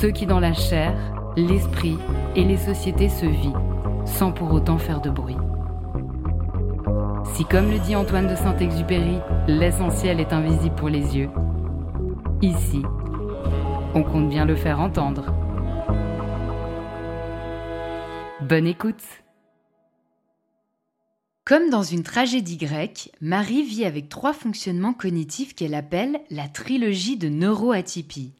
[0.00, 0.96] Ceux qui dans la chair,
[1.36, 1.98] l'esprit
[2.36, 3.58] et les sociétés se vivent,
[4.04, 5.36] sans pour autant faire de bruit.
[7.34, 11.30] Si comme le dit Antoine de Saint-Exupéry, l'essentiel est invisible pour les yeux,
[12.42, 12.82] ici,
[13.92, 15.34] on compte bien le faire entendre.
[18.40, 19.02] Bonne écoute
[21.44, 27.16] comme dans une tragédie grecque, Marie vit avec trois fonctionnements cognitifs qu'elle appelle la trilogie
[27.16, 28.34] de neuroatypie.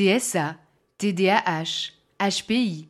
[0.00, 0.56] TSA,
[0.96, 2.88] TDAH, HPI.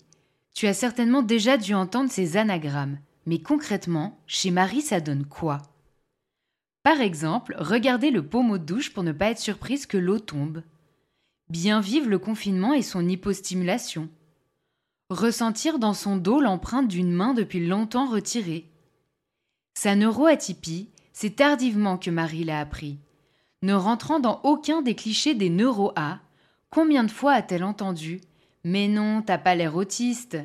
[0.55, 5.59] Tu as certainement déjà dû entendre ces anagrammes, mais concrètement, chez Marie, ça donne quoi?
[6.85, 10.63] Par exemple, regardez le pommeau de douche pour ne pas être surprise que l'eau tombe.
[11.49, 14.09] Bien vivre le confinement et son hypostimulation.
[15.09, 18.71] Ressentir dans son dos l'empreinte d'une main depuis longtemps retirée
[19.75, 22.99] sa neuroatypie, c'est tardivement que Marie l'a appris.
[23.63, 26.21] Ne rentrant dans aucun des clichés des neuro-A,
[26.71, 28.21] combien de fois a-t-elle entendu
[28.65, 30.39] Mais non, t'as pas l'air autiste?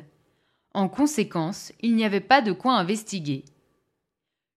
[0.74, 3.44] En conséquence, il n'y avait pas de quoi investiguer.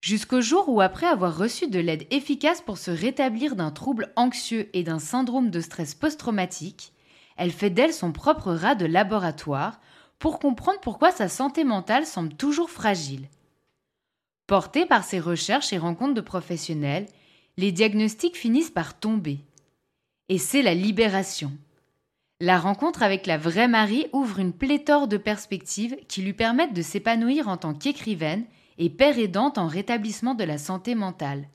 [0.02, 4.70] Jusqu'au jour où, après avoir reçu de l'aide efficace pour se rétablir d'un trouble anxieux
[4.74, 6.94] et d'un syndrome de stress post-traumatique,
[7.38, 9.80] elle fait d'elle son propre rat de laboratoire
[10.18, 13.28] pour comprendre pourquoi sa santé mentale semble toujours fragile.
[14.48, 17.06] Portés par ces recherches et rencontres de professionnels,
[17.58, 19.40] les diagnostics finissent par tomber.
[20.30, 21.52] Et c'est la libération.
[22.40, 26.82] La rencontre avec la vraie Marie ouvre une pléthore de perspectives qui lui permettent de
[26.82, 28.46] s'épanouir en tant qu'écrivaine
[28.78, 31.50] et père aidante en rétablissement de la santé mentale.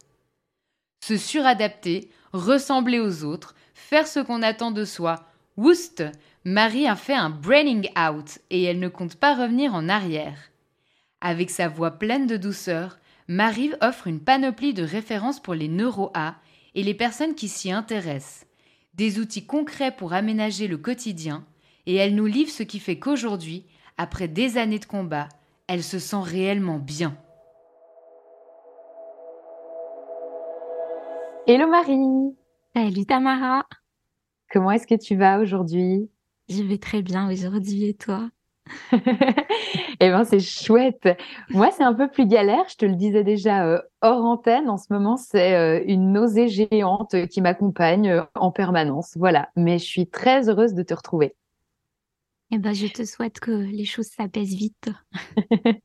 [1.03, 5.25] Se suradapter, ressembler aux autres, faire ce qu'on attend de soi.
[5.57, 6.05] Woust
[6.45, 10.51] Marie a fait un braining out et elle ne compte pas revenir en arrière.
[11.21, 12.99] Avec sa voix pleine de douceur,
[13.29, 16.35] Marie offre une panoplie de références pour les neuro-A
[16.75, 18.45] et les personnes qui s'y intéressent,
[18.97, 21.45] des outils concrets pour aménager le quotidien,
[21.87, 23.67] et elle nous livre ce qui fait qu'aujourd'hui,
[23.97, 25.29] après des années de combat,
[25.67, 27.17] elle se sent réellement bien.
[31.47, 32.35] Hello Marie.
[32.75, 33.67] Salut Tamara.
[34.51, 36.09] Comment est-ce que tu vas aujourd'hui?
[36.49, 38.31] Je vais très bien aujourd'hui et toi?
[38.93, 41.09] eh ben, c'est chouette.
[41.51, 42.65] Moi, c'est un peu plus galère.
[42.69, 44.69] Je te le disais déjà euh, hors antenne.
[44.69, 49.13] En ce moment, c'est euh, une nausée géante qui m'accompagne euh, en permanence.
[49.17, 49.49] Voilà.
[49.57, 51.35] Mais je suis très heureuse de te retrouver.
[52.51, 54.91] Eh ben, je te souhaite que les choses s'apaisent vite.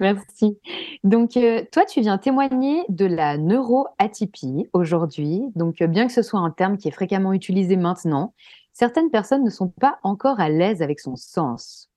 [0.00, 0.58] Merci.
[1.04, 1.38] Donc,
[1.70, 5.42] toi, tu viens témoigner de la neuroatypie aujourd'hui.
[5.54, 8.34] Donc, bien que ce soit un terme qui est fréquemment utilisé maintenant,
[8.72, 11.91] certaines personnes ne sont pas encore à l'aise avec son sens.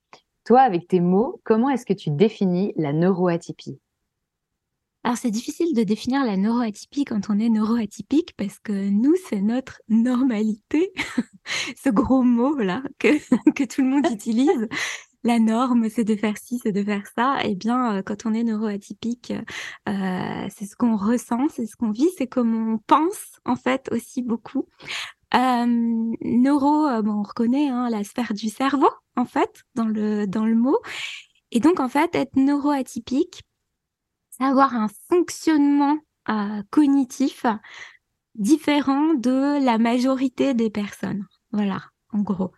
[0.45, 3.79] Toi, avec tes mots, comment est-ce que tu définis la neuroatypie?
[5.03, 9.41] Alors c'est difficile de définir la neuroatypie quand on est neuroatypique parce que nous, c'est
[9.41, 10.91] notre normalité,
[11.83, 13.07] ce gros mot là que,
[13.53, 14.67] que tout le monde utilise.
[15.23, 17.39] La norme, c'est de faire ci, c'est de faire ça.
[17.43, 19.33] Eh bien, euh, quand on est neuroatypique,
[19.89, 23.89] euh, c'est ce qu'on ressent, c'est ce qu'on vit, c'est comme on pense en fait
[23.91, 24.67] aussi beaucoup.
[25.35, 25.65] Euh,
[26.21, 30.45] neuro, euh, bon, on reconnaît hein, la sphère du cerveau, en fait, dans le, dans
[30.45, 30.77] le mot.
[31.51, 33.43] Et donc, en fait, être neuroatypique,
[34.29, 35.97] c'est avoir un fonctionnement
[36.29, 37.45] euh, cognitif
[38.35, 41.25] différent de la majorité des personnes.
[41.51, 42.51] Voilà, en gros.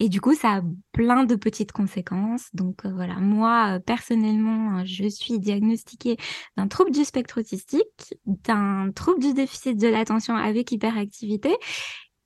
[0.00, 0.62] Et du coup, ça a
[0.92, 2.48] plein de petites conséquences.
[2.54, 6.16] Donc voilà, moi personnellement, je suis diagnostiquée
[6.56, 11.56] d'un trouble du spectre autistique, d'un trouble du déficit de l'attention avec hyperactivité,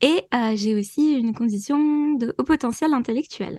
[0.03, 0.25] et
[0.55, 3.59] j'ai aussi une condition de haut potentiel intellectuel.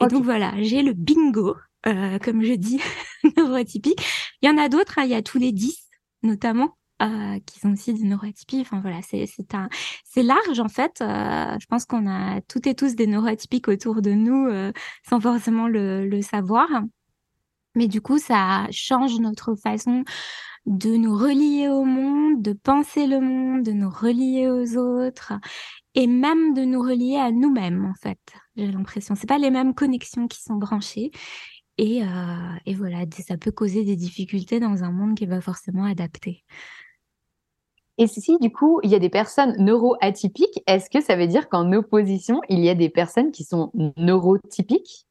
[0.00, 1.56] Et donc voilà, j'ai le bingo,
[1.86, 2.80] euh, comme je dis,
[3.36, 4.00] neuroatypique.
[4.42, 5.88] Il y en a d'autres, hein, il y a tous les 10
[6.22, 6.76] notamment.
[6.98, 8.62] Qui sont aussi des neuroatypiques.
[8.62, 11.02] Enfin voilà, c'est large en fait.
[11.02, 14.72] Euh, je pense qu'on a toutes et tous des neuroatypiques autour de nous euh,
[15.06, 16.68] sans forcément le, savoir.
[17.74, 20.04] Mais du coup, ça change notre façon
[20.64, 25.34] de nous relier au monde, de penser le monde, de nous relier aux autres
[25.94, 28.18] et même de nous relier à nous-mêmes en fait.
[28.56, 31.10] J'ai l'impression, c'est pas les mêmes connexions qui sont branchées
[31.78, 36.42] et, euh, voilà, ça peut causer des difficultés dans un monde qui va forcément adapté.
[37.98, 41.48] Et si du coup il y a des personnes neuroatypiques, est-ce que ça veut dire
[41.48, 45.06] qu'en opposition il y a des personnes qui sont neurotypiques?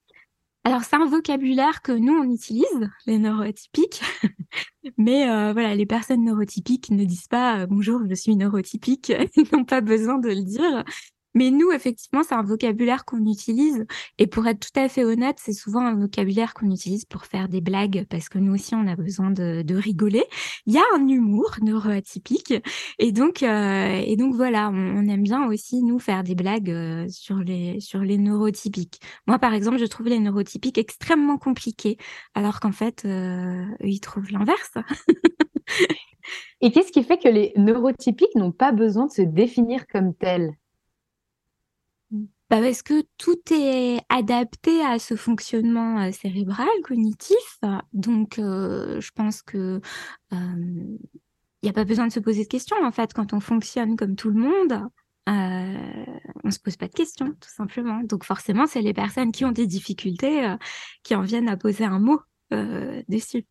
[0.67, 4.01] Alors, c'est un vocabulaire que nous, on utilise, les neurotypiques.
[4.97, 9.13] Mais euh, voilà, les personnes neurotypiques ne disent pas euh, bonjour, je suis neurotypique.
[9.35, 10.83] Ils n'ont pas besoin de le dire.
[11.35, 13.85] Mais nous, effectivement, c'est un vocabulaire qu'on utilise.
[14.17, 17.49] Et pour être tout à fait honnête, c'est souvent un vocabulaire qu'on utilise pour faire
[17.49, 20.23] des blagues parce que nous aussi, on a besoin de, de rigoler.
[20.65, 22.53] Il y a un humour neuroatypique.
[22.99, 27.05] Et donc, euh, et donc voilà, on, aime bien aussi, nous, faire des blagues euh,
[27.09, 29.01] sur, les, sur les neurotypiques.
[29.27, 31.97] Moi, par exemple, je trouve les neurotypiques extrêmement compliqués,
[32.33, 34.73] alors qu'en fait, euh, ils trouvent l'inverse.
[36.61, 40.53] Et qu'est-ce qui fait que les neurotypiques n'ont pas besoin de se définir comme tels?
[42.49, 47.59] Bah parce que tout est adapté à ce fonctionnement euh, cérébral, cognitif.
[47.93, 49.81] Donc, euh, je pense que
[50.31, 50.99] il
[51.63, 52.77] n'y a pas besoin de se poser de questions.
[52.83, 54.87] En fait, quand on fonctionne comme tout le monde,
[55.27, 56.05] euh,
[56.43, 58.01] on se pose pas de questions, tout simplement.
[58.03, 60.55] Donc, forcément, c'est les personnes qui ont des difficultés
[61.01, 62.19] qui en viennent à poser un mot
[63.09, 63.47] dessus.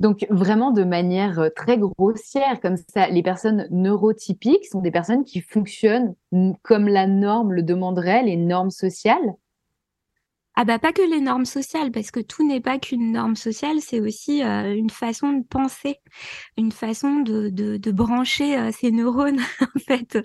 [0.00, 5.24] Donc vraiment de manière euh, très grossière, comme ça, les personnes neurotypiques sont des personnes
[5.24, 6.14] qui fonctionnent
[6.62, 9.34] comme la norme le demanderait, les normes sociales.
[10.56, 13.80] Ah bah pas que les normes sociales, parce que tout n'est pas qu'une norme sociale,
[13.80, 15.96] c'est aussi euh, une façon de penser,
[16.56, 20.18] une façon de, brancher euh, ces neurones en fait.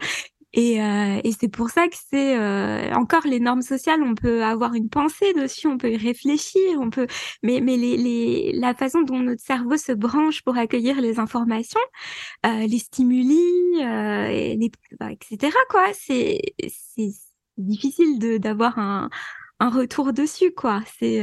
[0.54, 4.01] Et, euh, et c'est pour ça que c'est euh, encore les normes sociales.
[4.01, 7.07] On peut avoir une pensée dessus, on peut y réfléchir, on peut,
[7.44, 7.62] mais
[8.54, 11.80] la façon dont notre cerveau se branche pour accueillir les informations,
[12.46, 13.40] euh, les stimuli,
[13.80, 15.56] et les, bah, etc.
[15.69, 16.42] Quoi, c'est
[17.57, 19.10] difficile d'avoir un
[19.60, 20.51] retour dessus.
[20.51, 21.22] Quoi, c'est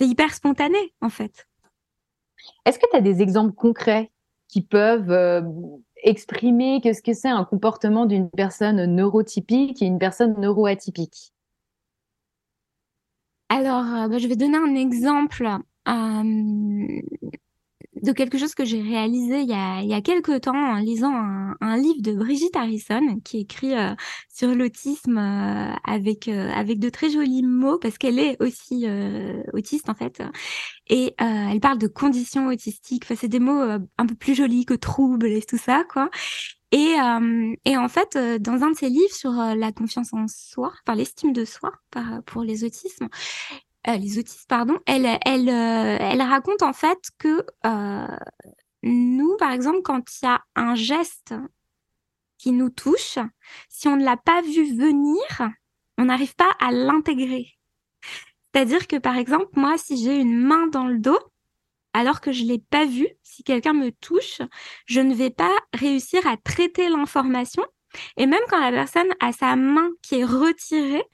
[0.00, 1.46] hyper spontané en fait.
[2.64, 4.12] Est-ce que tu as des exemples concrets
[4.48, 5.42] qui peuvent
[6.02, 11.32] exprimer qu'est-ce que c'est un comportement d'une personne neurotypique et une personne neuroatypique.
[13.48, 15.46] Alors, euh, bah, je vais donner un exemple.
[15.88, 17.00] Euh,
[17.94, 20.76] de quelque chose que j'ai réalisé il y a, il y a quelques temps en
[20.76, 23.94] lisant un, livre de Brigitte Harrison qui écrit euh,
[24.28, 25.18] sur l'autisme
[25.84, 28.86] avec avec de très jolis mots parce qu'elle est aussi
[29.52, 30.22] autiste en fait
[30.88, 33.04] et euh, elle parle de conditions autistiques.
[33.04, 36.10] Enfin, c'est des mots euh, un peu plus jolis que troubles et tout ça, quoi.
[36.70, 40.72] Et, euh, et en fait, dans un de ses livres sur la confiance en soi,
[40.86, 41.72] enfin l'estime de soi
[42.26, 43.08] pour les autismes,
[43.96, 47.44] les autistes, pardon, elle, elle, raconte en fait que
[48.82, 51.34] nous, par exemple, quand il y a un geste
[52.38, 53.18] qui nous touche,
[53.68, 55.50] si on ne l'a pas vu venir,
[55.98, 57.46] on n'arrive pas à l'intégrer.
[58.52, 61.18] C'est-à-dire que par exemple, moi, si j'ai une main dans le dos,
[61.92, 64.40] alors que je l'ai pas vue, si quelqu'un me touche,
[64.86, 67.64] je ne vais pas réussir à traiter l'information.
[68.16, 71.04] Et même quand la personne a sa main qui est retirée,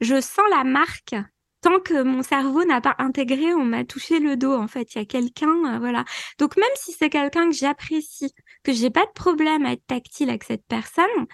[0.00, 1.16] je sens la marque
[1.60, 4.54] tant que mon cerveau n'a pas intégré, on m'a touché le dos.
[4.54, 6.04] En fait, il y a quelqu'un, euh, voilà.
[6.38, 8.32] Donc même si c'est quelqu'un que j'apprécie,
[8.64, 11.26] que j'ai pas de problème à être tactile avec cette personne,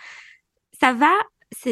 [0.81, 1.13] ça va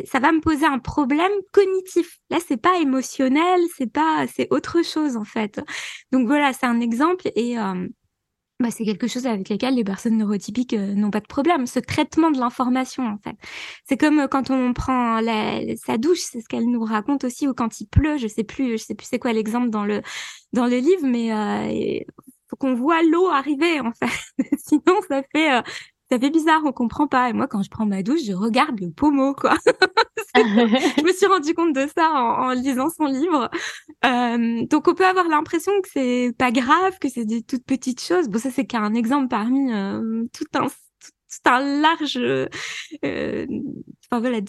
[0.06, 2.18] ça va me poser un problème cognitif.
[2.30, 5.61] Là, c'est pas émotionnel, c'est pas, c'est autre chose en fait.
[6.12, 7.88] Donc voilà, c'est un exemple et euh,
[8.61, 11.66] bah, c'est quelque chose avec lequel les personnes neurotypiques euh, n'ont pas de problème.
[11.66, 13.37] Ce traitement de l'information en fait,
[13.88, 17.49] c'est comme euh, quand on prend la, sa douche, c'est ce qu'elle nous raconte aussi,
[17.49, 18.16] ou quand il pleut.
[18.16, 20.02] Je sais plus, je sais plus c'est quoi l'exemple dans le
[20.52, 22.04] dans le livre, mais euh,
[22.49, 24.06] faut qu'on voit l'eau arriver en fait.
[24.58, 25.50] Sinon, ça fait
[26.11, 27.30] ça fait bizarre, on comprend pas.
[27.30, 29.56] Et moi, quand je prends ma douche, je regarde le pommeau, quoi.
[30.99, 33.50] je me suis rendu compte de ça en, lisant son livre.
[34.05, 38.03] Euh, donc, on peut avoir l'impression que c'est pas grave, que c'est des toutes petites
[38.03, 38.29] choses.
[38.29, 40.69] Bon, ça, c'est qu'un exemple parmi euh, tout un
[41.81, 42.47] large, euh,
[43.03, 44.41] enfin voilà,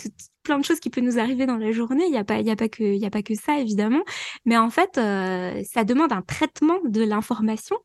[0.43, 2.05] plein de choses qui peuvent nous arriver dans la journée.
[2.05, 4.03] Il n'y a pas, il a pas que, il a pas que ça évidemment,
[4.45, 7.77] mais en fait, ça demande un traitement de l'information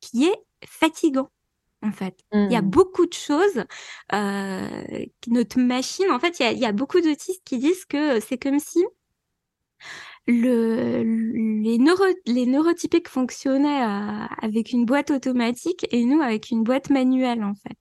[0.00, 1.28] qui est fatigant
[1.82, 2.16] en fait.
[2.32, 2.70] Il y a mmh.
[2.70, 3.64] beaucoup de choses.
[4.12, 7.84] Euh, notre machine, en fait, il y a, il y a beaucoup d'autistes qui disent
[7.84, 8.80] que c'est comme si
[10.26, 11.02] le,
[11.62, 16.90] les, neuro, les neurotypiques fonctionnaient euh, avec une boîte automatique et nous avec une boîte
[16.90, 17.76] manuelle, en fait.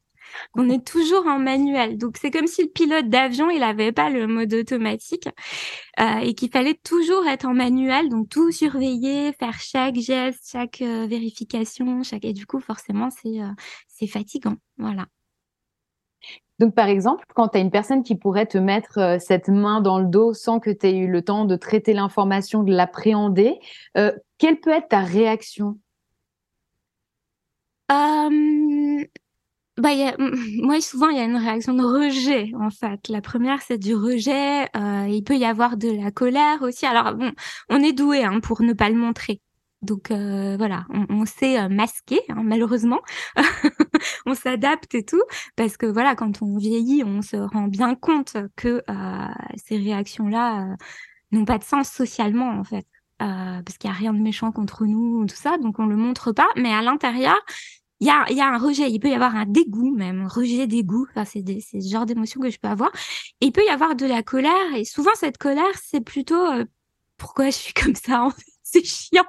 [0.55, 1.97] On est toujours en manuel.
[1.97, 5.27] Donc, c'est comme si le pilote d'avion, il n'avait pas le mode automatique
[5.99, 8.09] euh, et qu'il fallait toujours être en manuel.
[8.09, 12.03] Donc, tout surveiller, faire chaque geste, chaque euh, vérification.
[12.03, 12.25] Chaque...
[12.25, 13.49] Et du coup, forcément, c'est euh,
[13.87, 14.55] c'est fatigant.
[14.77, 15.05] Voilà.
[16.59, 19.97] Donc, par exemple, quand tu as une personne qui pourrait te mettre cette main dans
[19.97, 23.59] le dos sans que tu aies eu le temps de traiter l'information, de l'appréhender,
[24.37, 25.79] quelle peut être ta réaction?
[29.77, 33.07] Bah, y a, moi, souvent, il y a une réaction de rejet, en fait.
[33.09, 34.63] La première, c'est du rejet.
[34.75, 36.85] Euh, il peut y avoir de la colère aussi.
[36.85, 37.31] Alors, bon,
[37.69, 39.41] on est doué hein, pour ne pas le montrer.
[39.81, 43.01] Donc euh, voilà, on, on sait euh, masquer, hein, malheureusement.
[44.25, 45.23] on s'adapte et tout,
[45.55, 50.71] parce que voilà, quand on vieillit, on se rend bien compte que euh, ces réactions-là
[50.73, 50.75] euh,
[51.31, 52.85] n'ont pas de sens socialement, en fait.
[53.17, 56.31] parce qu'il n'y a rien de méchant contre nous, tout ça, donc on le montre
[56.31, 56.47] pas.
[56.57, 57.39] Mais à l'intérieur,
[58.01, 60.65] il y a, y a un rejet, il peut y avoir un dégoût même, rejet,
[60.67, 62.91] dégoût, enfin, c'est ce genre d'émotion que je peux avoir.
[63.41, 66.65] Et il peut y avoir de la colère, et souvent cette colère, c'est plutôt euh,
[67.17, 69.23] pourquoi je suis comme ça, en fait, c'est chiant.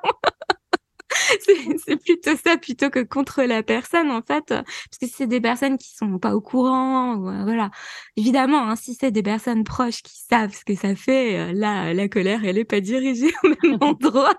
[1.85, 4.47] c'est plutôt ça plutôt que contre la personne en fait.
[4.49, 7.71] Parce que c'est des personnes qui sont pas au courant ou, euh, voilà.
[8.17, 11.93] Évidemment hein, si c'est des personnes proches qui savent ce que ça fait euh, là
[11.95, 14.35] la colère elle est pas dirigée au même endroit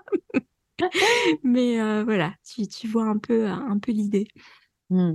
[1.42, 4.26] Mais euh, voilà, tu, tu, vois un peu, un peu l'idée.
[4.90, 5.14] Mmh.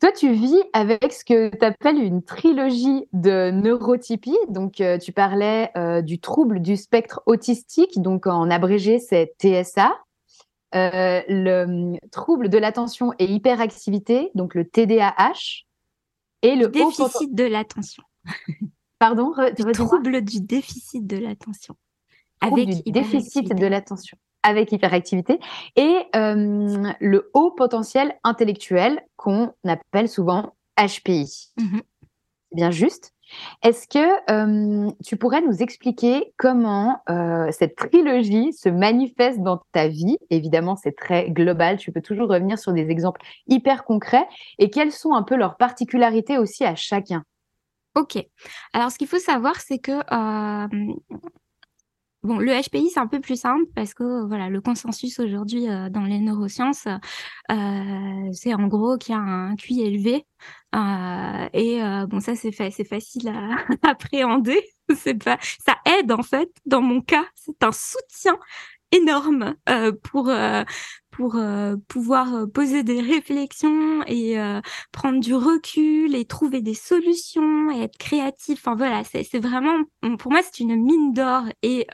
[0.00, 4.38] Toi, tu vis avec ce que tu appelles une trilogie de neurotypie.
[4.48, 9.92] Donc, euh, tu parlais euh, du trouble du spectre autistique, donc en abrégé, c'est TSA.
[10.72, 15.64] le trouble de l'attention et hyperactivité, donc le TDAH.
[16.44, 18.02] Et le déficit de l'attention.
[18.98, 21.76] Pardon Le trouble du déficit de l'attention.
[22.40, 25.38] Avec du déficit de l'attention avec hyperactivité,
[25.76, 31.52] et euh, le haut potentiel intellectuel qu'on appelle souvent HPI.
[31.58, 31.82] Mm-hmm.
[32.52, 33.12] Bien juste.
[33.62, 39.88] Est-ce que euh, tu pourrais nous expliquer comment euh, cette trilogie se manifeste dans ta
[39.88, 40.18] vie?
[40.30, 44.26] Évidemment, c'est très global, tu peux toujours revenir sur des exemples hyper concrets.
[44.58, 47.24] Et quelles sont un peu leurs particularités aussi à chacun?
[47.94, 48.24] Ok.
[48.72, 49.92] Alors, ce qu'il faut savoir, c'est que
[52.22, 55.88] Bon, le HPI, c'est un peu plus simple parce que voilà, le consensus aujourd'hui euh,
[55.88, 56.86] dans les neurosciences,
[57.50, 60.24] euh, c'est en gros qu'il y a un QI élevé.
[60.76, 63.56] Euh, et bon, ça, c'est facile à
[63.90, 64.60] appréhender.
[65.24, 66.48] Pas, ça aide en fait.
[66.64, 68.38] Dans mon cas, c'est un soutien
[68.92, 69.56] énorme
[70.04, 70.30] pour
[71.12, 74.36] pour euh, pouvoir poser des réflexions et
[74.90, 78.60] prendre du recul et trouver des solutions et être créatif.
[78.60, 79.78] Enfin voilà, c'est vraiment
[80.18, 81.86] pour moi c'est une mine d'or et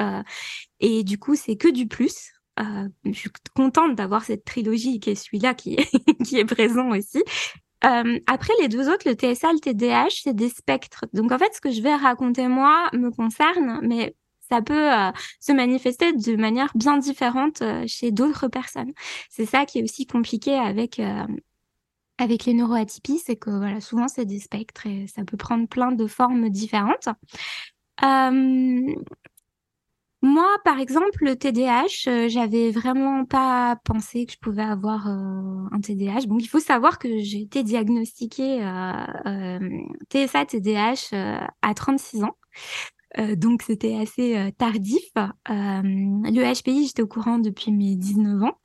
[0.81, 2.33] et du coup c'est que du plus.
[2.59, 5.91] je suis contente d'avoir cette trilogie qui est celui-là qui est,
[6.25, 7.23] qui est présent aussi.
[7.85, 11.05] Euh, après, les deux autres, le TSA, le TDAH, c'est des spectres.
[11.13, 14.17] Donc, en fait, ce que je vais raconter moi me concerne, mais
[14.49, 18.93] ça peut euh, se manifester de manière bien différente euh, chez d'autres personnes.
[19.31, 21.27] C'est ça qui est aussi compliqué avec euh,
[22.19, 25.93] avec les neuroatypies, c'est que voilà, souvent c'est des spectres et ça peut prendre plein
[25.93, 27.09] de formes différentes.
[30.21, 36.27] Moi, par exemple, le TDAH, j'avais vraiment pas pensé que je pouvais avoir un TDAH.
[36.27, 38.59] Donc, il faut savoir que j'ai été diagnostiquée
[40.11, 41.15] TSA TDAH
[41.63, 42.37] à 36 ans.
[43.19, 45.05] Euh, donc c'était assez euh, tardif.
[45.17, 48.59] Euh, le HPI, j'étais au courant depuis mes 19 ans.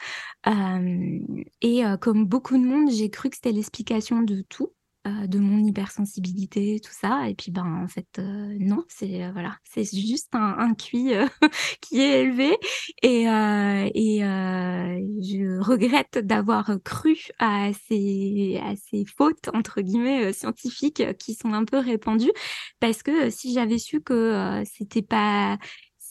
[1.61, 4.73] et comme beaucoup de monde, j'ai cru que c'était l'explication de tout.
[5.05, 7.27] Euh, de mon hypersensibilité, tout ça.
[7.27, 11.11] Et puis, ben, en fait, euh, non, c'est euh, voilà, c'est juste un, un QI
[11.81, 12.57] qui est élevé.
[13.01, 21.33] Et, et je regrette d'avoir cru à ces, à ces fautes, entre guillemets, scientifiques qui
[21.33, 22.31] sont un peu répandues.
[22.79, 25.57] Parce que si j'avais su que c'était pas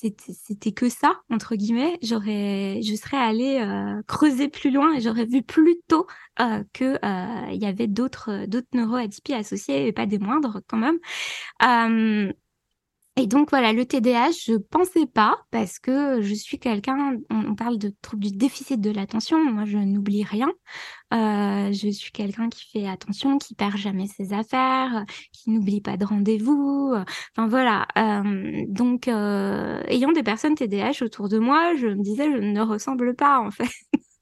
[0.02, 1.98] c'était que ça entre guillemets.
[2.02, 6.06] J'aurais je serais allée euh, creuser plus loin et j'aurais vu plus tôt
[6.40, 10.98] euh, que euh, y avait d'autres d'autres neuroatypies associées et pas des moindres quand même
[13.16, 17.76] Et donc voilà, le TDAH, je pensais pas parce que je suis quelqu'un, on, parle
[17.76, 20.50] de trouble du déficit de l'attention, moi je n'oublie rien.
[21.12, 25.98] Euh, je suis quelqu'un qui fait attention, qui perd jamais ses affaires, qui n'oublie pas
[25.98, 26.94] de rendez-vous.
[27.36, 27.86] Enfin voilà.
[27.98, 32.60] Euh, donc euh, ayant des personnes TDAH autour de moi, je me disais je ne
[32.62, 33.68] ressemble pas en fait.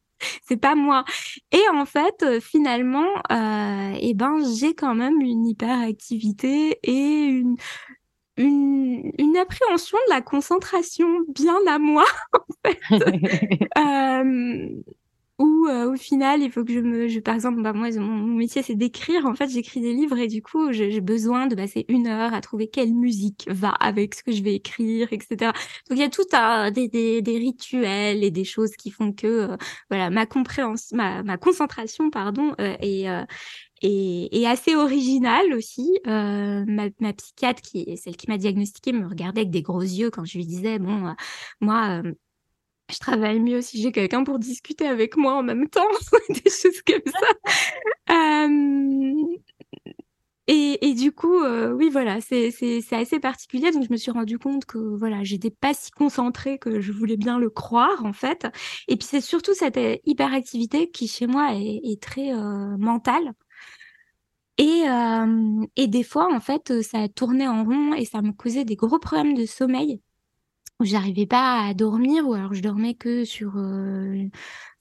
[0.42, 1.04] c'est pas moi.
[1.52, 7.56] Et en fait, finalement, euh, eh ben, j'ai quand même une hyperactivité et une,
[8.40, 12.04] une, appréhension de la concentration bien à moi,
[12.34, 12.80] en fait.
[13.78, 14.82] euh,
[15.38, 18.36] où euh, au final, il faut que je me, je, par exemple, bah, moi, mon,
[18.36, 19.24] métier c'est d'écrire.
[19.24, 22.42] En fait, j'écris des livres et du coup, j'ai besoin de passer une heure à
[22.42, 25.52] trouver quelle musique va avec ce que je vais écrire, etc.
[25.88, 29.12] Donc il y a tout un, des, des, des, rituels et des choses qui font
[29.12, 29.56] que, euh,
[29.88, 33.06] voilà, ma compréhension, ma, ma concentration, pardon, est,
[33.82, 35.98] et, et, assez originale aussi.
[36.06, 39.80] Euh, ma, ma, psychiatre, qui est celle qui m'a diagnostiqué, me regardait avec des gros
[39.80, 41.12] yeux quand je lui disais bon, euh,
[41.60, 42.12] moi, euh,
[42.92, 45.88] je travaille mieux si j'ai quelqu'un pour discuter avec moi en même temps,
[46.28, 47.28] des choses comme ça.
[50.52, 52.52] Et, et, du coup, oui, voilà, c'est
[52.90, 53.70] assez particulier.
[53.70, 57.16] Donc, je me suis rendu compte que voilà, j'étais pas si concentrée que je voulais
[57.16, 58.48] bien le croire, en fait.
[58.88, 62.32] Et puis, c'est surtout cette hyperactivité qui, chez moi, est, est très
[62.78, 63.32] mentale.
[64.60, 68.64] Et, euh, et des fois, en fait, ça tournait en rond et ça me causait
[68.66, 70.02] des gros problèmes de sommeil.
[70.80, 74.28] Où j'arrivais pas à dormir ou alors je dormais que sur euh,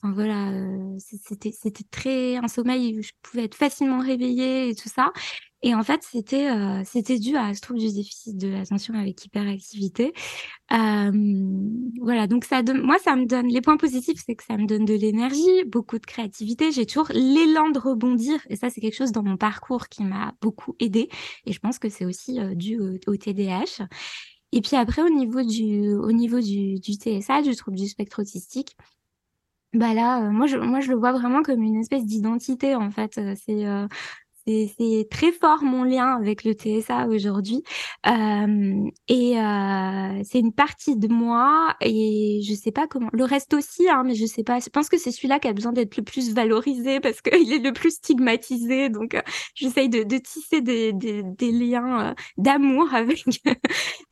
[0.03, 4.75] enfin voilà euh, c'était c'était très un sommeil où je pouvais être facilement réveillée et
[4.75, 5.13] tout ça
[5.61, 9.25] et en fait, c'était euh, c'était dû à ce trouble du déficit de l'attention avec
[9.25, 10.13] hyperactivité.
[10.71, 11.11] Euh,
[12.01, 14.65] voilà, donc ça donne, moi, ça me donne les points positifs, c'est que ça me
[14.65, 16.71] donne de l'énergie, beaucoup de créativité.
[16.71, 20.33] J'ai toujours l'élan de rebondir, et ça, c'est quelque chose dans mon parcours qui m'a
[20.41, 21.09] beaucoup aidé.
[21.45, 23.85] Et je pense que c'est aussi euh, dû au, au, TDAH.
[24.51, 28.21] Et puis après, au niveau du au niveau du, du TSA, du trouble du spectre
[28.21, 28.75] autistique.
[29.73, 32.89] Bah là, euh, moi je moi je le vois vraiment comme une espèce d'identité en
[32.89, 33.19] fait.
[33.19, 33.87] Euh,
[34.77, 37.63] c'est très fort mon lien avec le TSA aujourd'hui.
[38.05, 39.33] Et
[40.23, 43.09] c'est une partie de moi et je sais pas comment.
[43.13, 44.59] Le reste aussi, hein, mais je sais pas.
[44.59, 47.59] Je pense que c'est celui-là qui a besoin d'être le plus valorisé parce qu'il est
[47.59, 48.89] le plus stigmatisé.
[48.89, 49.19] Donc,
[49.55, 53.23] j'essaye de, tisser des, liens d'amour avec,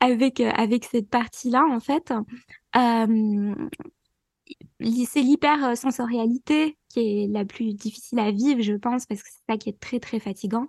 [0.00, 2.12] avec, cette partie-là, en fait.
[4.80, 9.58] C'est l'hypersensorialité qui est la plus difficile à vivre, je pense, parce que c'est ça
[9.58, 10.66] qui est très très fatigant.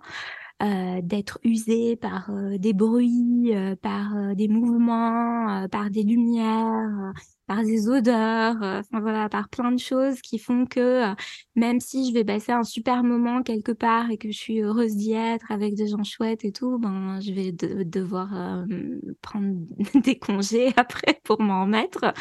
[0.62, 7.14] Euh, d'être usé par euh, des bruits, euh, par des mouvements, par des lumières,
[7.46, 11.14] par des odeurs, voilà, par plein de choses qui font que
[11.56, 14.96] même si je vais passer un super moment quelque part et que je suis heureuse
[14.96, 18.28] d'y être avec des gens chouettes et tout, ben je vais devoir
[19.22, 19.56] prendre
[20.04, 22.12] des congés après pour m'en remettre.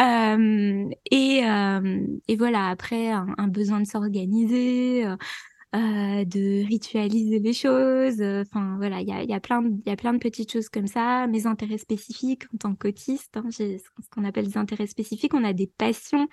[0.00, 8.22] Euh, et, euh, et, voilà, après, un, besoin de s'organiser, euh, de ritualiser les choses.
[8.22, 11.26] Enfin, voilà, il y a, plein de, petites choses comme ça.
[11.26, 15.34] Mes intérêts spécifiques en tant qu'autiste, hein, j'ai ce qu'on appelle des intérêts spécifiques.
[15.34, 16.28] On a des passions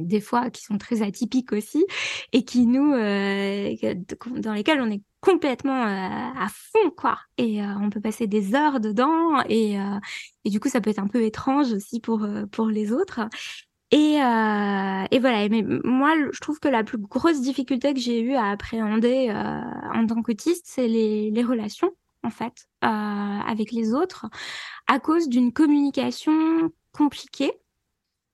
[0.00, 1.84] des fois qui sont très atypiques aussi
[2.32, 7.18] et qui nous dans lesquels on est complètement euh, à fond quoi.
[7.38, 9.98] Et euh, on peut passer des heures dedans et, euh,
[10.44, 13.20] et du coup ça peut être un peu étrange aussi pour pour les autres.
[13.92, 15.48] Et, et voilà.
[15.48, 19.30] Mais moi je trouve que la plus grosse difficulté que j'ai eu à appréhender
[19.94, 21.92] en tant qu'autiste c'est les, les relations
[22.24, 24.26] en fait avec les autres
[24.88, 27.52] à cause d'une communication compliquée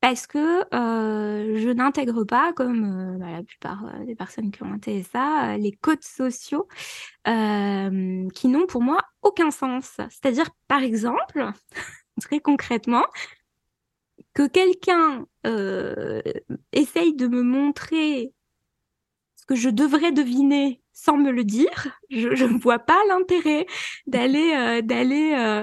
[0.02, 4.60] parce que euh, je n'intègre pas, comme euh, bah, la plupart euh, des personnes qui
[4.64, 6.66] ont un TSA, les codes sociaux
[7.24, 10.00] qui n'ont pour moi aucun sens.
[10.10, 11.48] C'est-à-dire, par exemple,
[12.20, 13.04] très concrètement,
[14.34, 15.24] que quelqu'un
[16.72, 18.34] essaye de me montrer
[19.36, 23.66] ce que je devrais deviner sans me le dire, je ne vois pas l'intérêt
[24.08, 25.62] d'aller, d'aller,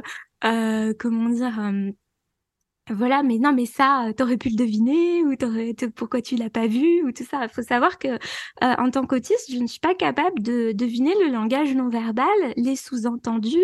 [0.98, 1.60] comment dire
[2.90, 6.50] voilà, mais non, mais ça, euh, t'aurais pu le deviner ou t'aurais, pourquoi tu l'as
[6.50, 7.44] pas vu ou tout ça.
[7.44, 8.18] Il faut savoir que euh,
[8.62, 12.76] en tant qu'autiste, je ne suis pas capable de deviner le langage non verbal, les
[12.76, 13.58] sous-entendus,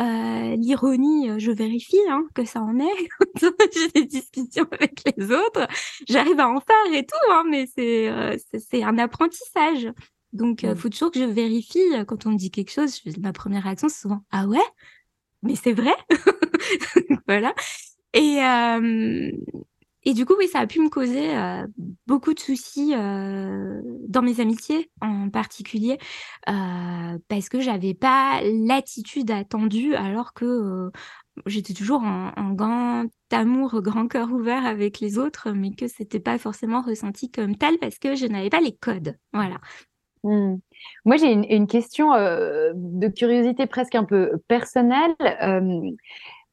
[0.00, 1.30] euh, l'ironie.
[1.38, 3.08] Je vérifie hein, que ça en est.
[3.74, 5.66] J'ai des discussions avec les autres,
[6.08, 8.10] j'arrive à en faire et tout, hein, mais c'est
[8.58, 9.88] c'est un apprentissage.
[10.32, 13.00] Donc, il faut toujours que je vérifie quand on me dit quelque chose.
[13.18, 14.58] ma première réaction, c'est souvent ah ouais,
[15.42, 15.94] mais c'est vrai?
[17.28, 17.54] voilà.
[18.16, 19.30] Et, euh,
[20.04, 21.66] et du coup, oui, ça a pu me causer euh,
[22.06, 25.98] beaucoup de soucis euh, dans mes amitiés en particulier,
[26.46, 30.90] parce que j'avais pas l'attitude attendue, alors que
[31.44, 36.38] j'étais toujours en, grand amour, grand cœur ouvert avec les autres, mais que c'était pas
[36.38, 39.18] forcément ressenti comme tel parce que je n'avais pas les codes.
[39.34, 39.58] Voilà.
[40.24, 40.56] Mmh.
[41.04, 45.14] Moi, j'ai une, question de curiosité presque un peu personnelle.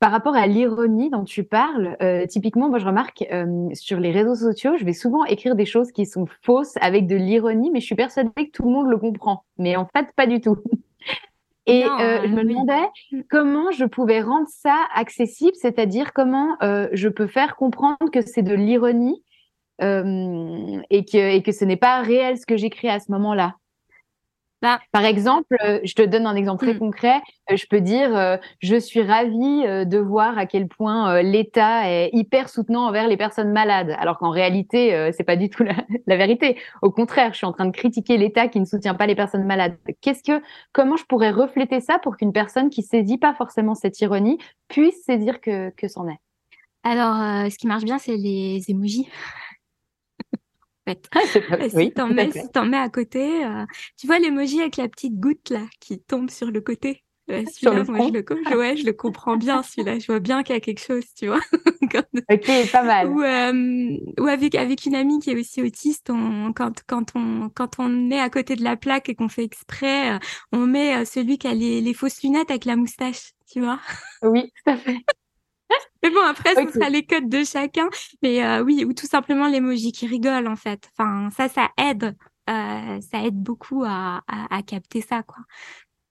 [0.04, 4.12] Par rapport à l'ironie dont tu parles, euh, typiquement, moi je remarque euh, sur les
[4.12, 7.80] réseaux sociaux, je vais souvent écrire des choses qui sont fausses avec de l'ironie, mais
[7.80, 9.46] je suis persuadée que tout le monde le comprend.
[9.58, 10.58] Mais en fait, pas du tout.
[11.68, 13.22] Et euh, je me demandais mm.
[13.30, 18.56] comment je pouvais rendre ça accessible, c'est-à-dire comment je peux faire comprendre que c'est de
[18.56, 19.24] l'ironie
[19.80, 23.56] et, que, et que ce n'est pas réel ce que j'écris à ce moment-là.
[24.63, 26.80] Bah, Par exemple, euh, je te donne un exemple très mm.
[26.80, 27.21] concret.
[27.52, 32.10] Euh, je peux dire, euh, je suis ravie de voir à quel point l'État est
[32.13, 35.73] hyper soutenant envers les personnes malades, alors qu'en réalité, c'est pas du tout la,
[36.08, 36.58] la, vérité.
[36.82, 39.43] Au contraire, je suis en train de critiquer l'État qui ne soutient pas les personnes
[39.43, 39.76] malades.
[39.99, 43.99] Qu'est-ce que, comment je pourrais refléter ça pour qu'une personne qui saisit pas forcément cette
[43.99, 44.38] ironie
[44.69, 46.19] puisse saisir que, que c'en est?
[46.84, 49.10] Alors, ce qui marche bien, c'est les émojis
[50.86, 51.10] fait.
[51.12, 51.22] Ah,
[51.69, 52.30] si t'en mets,
[52.65, 53.65] mets, à côté, euh,
[53.98, 57.04] tu vois l'emoji avec la petite goutte là qui tombe sur le côté?
[57.30, 59.98] Euh, celui-là, moi, je le, ouais, je le comprends bien, celui-là.
[59.98, 61.39] Je vois bien qu'il y a quelque chose, tu vois?
[62.32, 63.08] ok, pas mal.
[63.08, 67.50] Ou, euh, ou avec, avec une amie qui est aussi autiste, on, quand, quand, on,
[67.50, 70.19] quand on est à côté de la plaque et qu'on fait exprès,
[70.52, 73.80] on met celui qui a les, les fausses lunettes avec la moustache, tu vois?
[74.22, 74.98] Oui, tout à fait.
[76.04, 77.90] Mais bon, après, ce sera les codes de chacun.
[78.22, 80.90] Mais euh, oui, ou tout simplement l'emoji qui rigole, en fait.
[80.98, 82.16] Enfin, ça, ça aide.
[82.50, 85.44] Euh, ça aide beaucoup à, à, capter ça, quoi.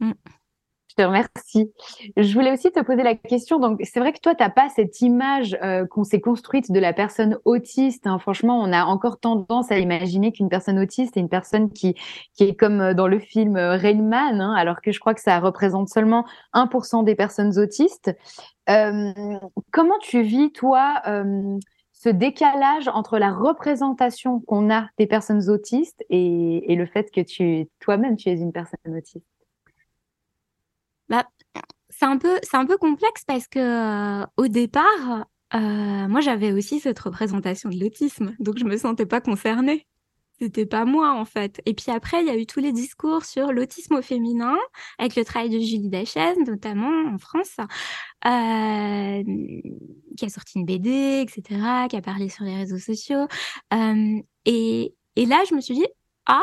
[0.01, 0.13] Mm.
[0.93, 1.73] Je te remercie.
[2.19, 3.59] Je voulais aussi te poser la question.
[3.59, 6.79] Donc, c'est vrai que toi, tu n'as pas cette image euh, qu'on s'est construite de
[6.79, 8.07] la personne autiste.
[8.07, 8.19] Hein.
[8.19, 11.95] Franchement, on a encore tendance à imaginer qu'une personne autiste est une personne qui,
[12.35, 15.15] qui est comme euh, dans le film euh, Rain Man, hein, alors que je crois
[15.15, 18.15] que ça représente seulement 1% des personnes autistes.
[18.67, 21.01] comment tu vis, toi,
[21.93, 27.23] ce décalage entre la représentation qu'on a des personnes autistes et, et le fait que
[27.23, 29.32] tu toi-même, tu es une personne autiste?
[31.09, 31.27] Bah,
[31.89, 33.59] c'est un peu, c'est un peu complexe parce que
[34.23, 39.07] euh, au départ, euh, moi j'avais aussi cette représentation de l'autisme, donc je me sentais
[39.07, 39.87] pas concernée.
[40.41, 41.61] C'était pas moi en fait.
[41.67, 44.57] Et puis après, il y a eu tous les discours sur l'autisme au féminin,
[44.99, 47.57] avec le travail de Julie Dachaise, notamment en France,
[48.27, 49.23] euh,
[50.17, 53.29] qui a sorti une BD, etc., qui a parlé sur les réseaux sociaux.
[54.47, 55.87] et, et là, je me suis dit,
[56.27, 56.43] ah,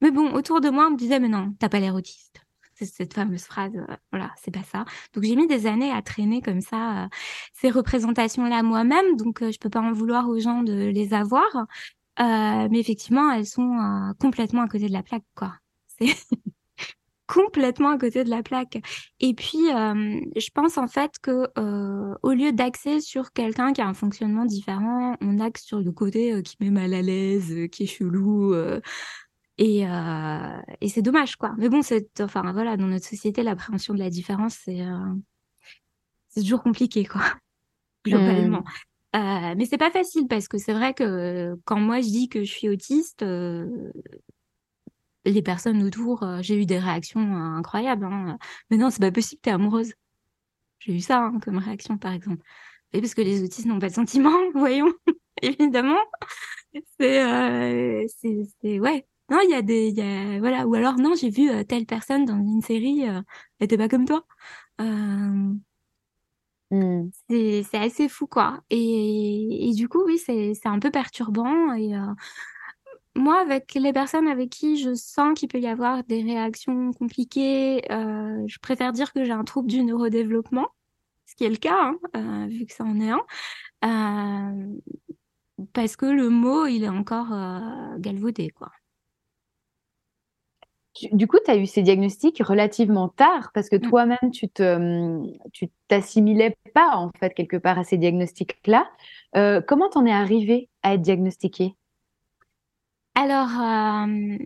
[0.00, 2.45] mais bon, autour de moi, on me disait, mais non, t'as pas l'air autiste
[2.84, 4.84] cette fameuse phrase, euh, voilà, c'est pas ça.
[5.14, 7.08] Donc j'ai mis des années à traîner comme ça euh,
[7.54, 11.66] ces représentations-là moi-même, donc euh, je peux pas en vouloir aux gens de les avoir,
[12.18, 15.54] mais effectivement elles sont complètement à côté de la plaque, quoi.
[15.98, 16.14] C'est
[17.26, 18.78] complètement à côté de la plaque.
[19.20, 21.48] Et puis je pense en fait que
[22.22, 26.42] au lieu d'axer sur quelqu'un qui a un fonctionnement différent, on axe sur le côté
[26.42, 28.54] qui met mal à l'aise, qui est chelou.
[29.58, 31.54] Et, euh, et c'est dommage, quoi.
[31.56, 35.14] Mais bon, c'est, enfin, voilà, dans notre société, l'appréhension de la différence, c'est, euh,
[36.28, 37.22] c'est toujours compliqué, quoi,
[38.04, 38.60] globalement.
[38.60, 39.16] Mmh.
[39.16, 42.44] Euh, mais c'est pas facile parce que c'est vrai que quand moi je dis que
[42.44, 43.90] je suis autiste, euh,
[45.24, 48.04] les personnes autour, j'ai eu des réactions incroyables.
[48.04, 48.36] Hein.
[48.70, 49.94] Mais non, c'est pas possible, t'es amoureuse.
[50.80, 52.42] J'ai eu ça hein, comme réaction, par exemple.
[52.92, 54.92] Et parce que les autistes n'ont pas de sentiments, voyons,
[55.42, 55.98] évidemment.
[57.00, 61.14] C'est, c'est, c'est, ouais, non, il y a des, y a, voilà, ou alors non,
[61.14, 63.20] j'ai vu euh, telle personne dans une série, euh,
[63.58, 64.24] elle était pas comme toi.
[64.80, 65.52] Euh,
[66.70, 67.10] mmh.
[67.28, 68.60] c'est, assez fou, quoi.
[68.70, 71.72] Et, et du coup, oui, c'est, c'est un peu perturbant.
[71.74, 71.92] Et
[73.16, 77.82] moi, avec les personnes avec qui je sens qu'il peut y avoir des réactions compliquées,
[77.88, 80.68] je préfère dire que j'ai un trouble du neurodéveloppement,
[81.26, 83.10] ce qui est le cas, hein, vu que ça en est
[83.82, 84.54] un.
[85.72, 87.30] parce que le mot, il est encore
[87.98, 88.70] galvaudé, quoi.
[91.12, 93.88] Du coup, tu as eu ces diagnostics relativement tard parce que mmh.
[93.88, 95.20] toi-même, tu te,
[95.52, 98.88] tu t'assimilais pas en fait quelque part à ces diagnostics-là.
[99.36, 101.74] Euh, comment t'en es arrivé à être diagnostiqué
[103.14, 103.50] Alors,
[104.08, 104.38] il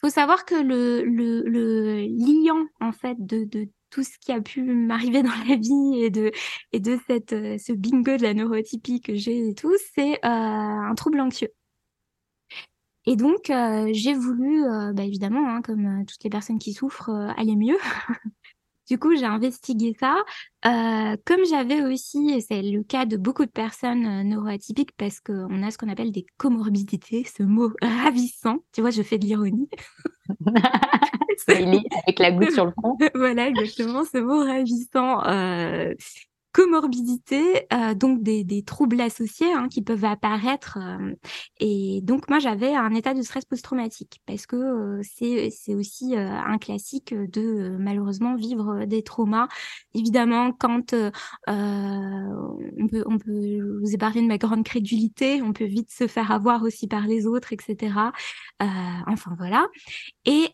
[0.00, 4.40] faut savoir que le, le, le liant en fait de, de tout ce qui a
[4.40, 6.30] pu m'arriver dans la vie et de,
[6.72, 11.20] et de cette, ce bingo de la neurotypie que j'ai et tout, c'est un trouble
[11.20, 11.48] anxieux.
[13.08, 16.74] Et donc, euh, j'ai voulu, euh, bah, évidemment, hein, comme euh, toutes les personnes qui
[16.74, 17.78] souffrent, aller mieux.
[18.90, 20.16] Du coup, j'ai investigué ça.
[20.62, 25.70] Comme j'avais aussi, et c'est le cas de beaucoup de personnes neuroatypiques, parce qu'on a
[25.70, 28.60] ce qu'on appelle des comorbidités, ce mot ravissant.
[28.72, 29.68] Tu vois, je fais de l'ironie.
[31.48, 32.96] avec la goutte sur le front.
[33.14, 35.22] voilà, exactement, ce mot ravissant.
[35.26, 35.94] Euh,
[36.52, 40.78] comorbidité, euh, donc des, troubles associés hein, qui peuvent apparaître.
[40.80, 41.14] Euh,
[41.60, 46.16] et donc moi j'avais un état de stress post-traumatique parce que euh, c'est c'est aussi
[46.16, 49.48] euh, un classique de malheureusement vivre des traumas.
[49.94, 51.10] Évidemment quand on peut
[51.46, 56.88] on peut vous épargner de ma grande crédulité, on peut vite se faire avoir aussi
[56.88, 57.94] par les autres, etc.
[58.60, 59.66] enfin voilà.
[60.24, 60.48] Et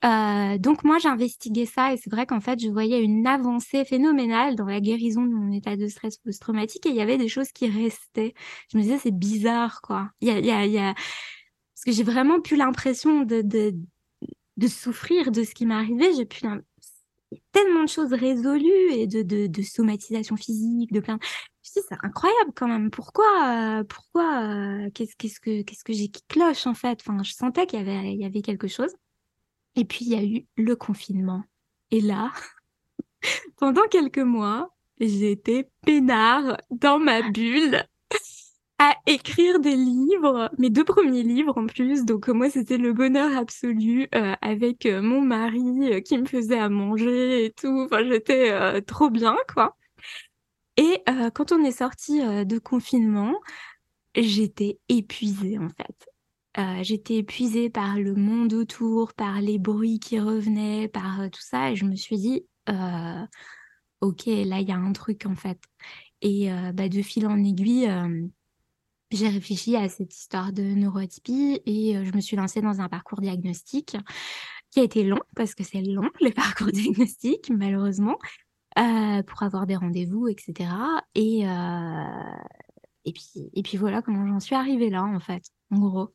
[0.59, 4.57] donc moi j'ai investigué ça et c'est vrai qu'en fait je voyais une avancée phénoménale
[4.57, 7.29] dans la guérison de mon état de de stress post-traumatique et il y avait des
[7.29, 8.35] choses qui restaient.
[8.73, 10.11] Je me disais, c'est bizarre, quoi.
[10.21, 15.31] Il y a, il y a, Parce que j'ai vraiment plus l'impression de, de, souffrir
[15.31, 16.15] de ce qui m'est arrivé.
[16.17, 16.49] J'ai plus
[17.53, 21.19] tellement de choses résolues et de, de, somatisation physique, de plein.
[21.63, 22.91] Je dis, c'est incroyable quand même.
[22.91, 27.01] Pourquoi, euh, pourquoi, euh, qu'est-ce, qu'est-ce que, qu'est-ce que j'ai qui cloche en fait?
[27.01, 28.95] Enfin, je sentais qu'il y avait, il y avait quelque chose.
[29.77, 31.43] Et puis il y a eu le confinement.
[31.91, 32.33] Et là,
[33.57, 37.85] pendant quelques mois, j'étais peinard dans ma bulle
[38.79, 42.05] à écrire des livres, mes deux premiers livres en plus.
[42.05, 46.59] Donc moi, c'était le bonheur absolu euh, avec euh, mon mari euh, qui me faisait
[46.59, 47.87] à manger et tout.
[47.87, 49.77] Enfin, j'étais trop bien, quoi.
[50.77, 51.05] Et
[51.35, 53.35] quand on est sorti de confinement,
[54.17, 56.83] j'étais épuisée en fait.
[56.83, 61.77] j'étais épuisée par le monde autour, par les bruits qui revenaient, par tout ça, et
[61.77, 62.47] je me suis dit,
[64.01, 65.59] ok, là, il y a un truc en fait.
[66.21, 68.27] Et euh, bah, de fil en aiguille, euh,
[69.11, 72.89] j'ai réfléchi à cette histoire de neuroatypie et euh, je me suis lancée dans un
[72.89, 73.97] parcours diagnostique
[74.71, 78.19] qui a été long, parce que c'est long, les parcours diagnostiques, malheureusement,
[78.75, 80.71] pour avoir des rendez-vous, etc.
[81.15, 81.43] Et,
[83.05, 86.15] et, puis, et puis voilà comment j'en suis arrivée là, en fait, en gros.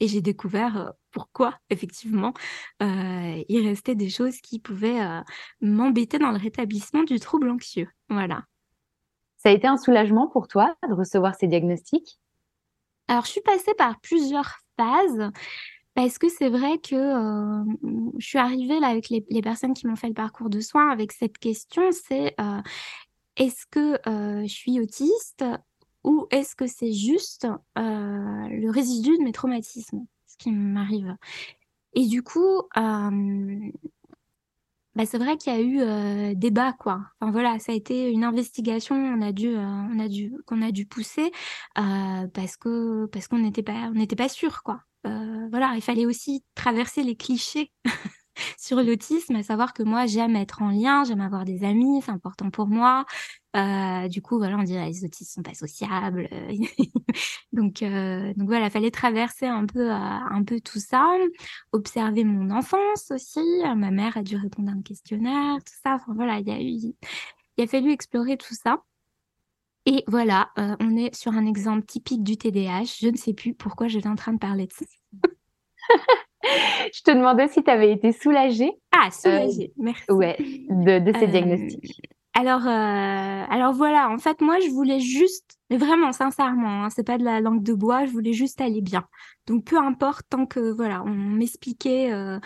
[0.00, 2.32] Et j'ai découvert pourquoi, effectivement,
[2.80, 5.20] euh, il restait des choses qui pouvaient euh,
[5.60, 7.88] m'embêter dans le rétablissement du trouble anxieux.
[8.08, 8.44] Voilà.
[9.38, 12.20] Ça a été un soulagement pour toi de recevoir ces diagnostics?
[13.08, 15.32] Alors, je suis passée par plusieurs phases
[15.94, 17.64] parce que c'est vrai que euh,
[18.18, 20.88] je suis arrivée là avec les, les personnes qui m'ont fait le parcours de soins
[20.88, 22.36] avec cette question, c'est
[23.36, 25.44] est-ce que je suis autiste
[26.04, 30.06] ou est-ce que c'est juste le résidu de mes traumatismes?
[30.38, 31.16] Qui m'arrive.
[31.94, 33.70] Et du coup, euh,
[34.98, 37.00] bah, c'est vrai qu'il y a eu euh, débat, quoi.
[37.20, 40.60] Enfin voilà, ça a été une investigation, on a dû, euh, on a dû, qu'on
[40.60, 41.30] a dû pousser
[41.78, 44.80] euh, parce que parce qu'on n'était pas, on n'était pas sûr, quoi.
[45.04, 47.72] voilà, il fallait aussi traverser les clichés
[48.58, 52.10] sur l'autisme, à savoir que moi j'aime être en lien, j'aime avoir des amis, c'est
[52.10, 53.04] important pour moi.
[53.56, 56.28] Euh, du coup, voilà, on dirait les autistes sont pas sociables.
[57.52, 61.08] donc, euh, donc voilà, fallait traverser un peu, euh, un peu tout ça,
[61.72, 63.40] observer mon enfance aussi.
[63.76, 65.94] Ma mère a dû répondre à un questionnaire, tout ça.
[65.94, 66.58] Enfin voilà, il a
[67.58, 68.82] il a fallu explorer tout ça.
[69.84, 72.84] Et voilà, euh, on est sur un exemple typique du TDAH.
[73.00, 74.84] Je ne sais plus pourquoi j'étais en train de parler de ça.
[76.94, 78.72] je te demandais si tu avais été soulagée.
[78.92, 80.04] Ah, soulagée, merci.
[80.10, 82.00] Ouais, de, de ces diagnostics.
[82.34, 87.02] Alors, euh, alors voilà, en fait, moi, je voulais juste, mais vraiment, sincèrement, hein, c'est
[87.02, 89.04] pas de la langue de bois, je voulais juste aller bien.
[89.48, 92.38] Donc, peu importe, tant que, voilà, on m'expliquait euh,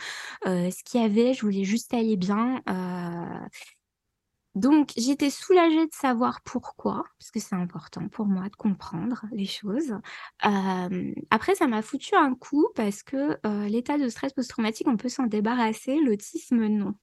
[0.47, 2.63] euh, ce qu'il y avait, je voulais juste aller bien.
[4.55, 9.47] Donc, j'étais soulagée de savoir pourquoi, parce que c'est important pour moi de comprendre les
[9.47, 9.95] choses.
[11.31, 13.39] après, ça m'a foutu un coup parce que
[13.69, 16.95] l'état de stress post-traumatique, on peut s'en débarrasser, l'autisme, non.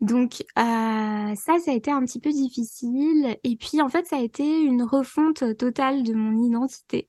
[0.00, 3.36] Donc ça, ça a été un petit peu difficile.
[3.42, 7.08] Et puis en fait, ça a été une refonte totale de mon identité.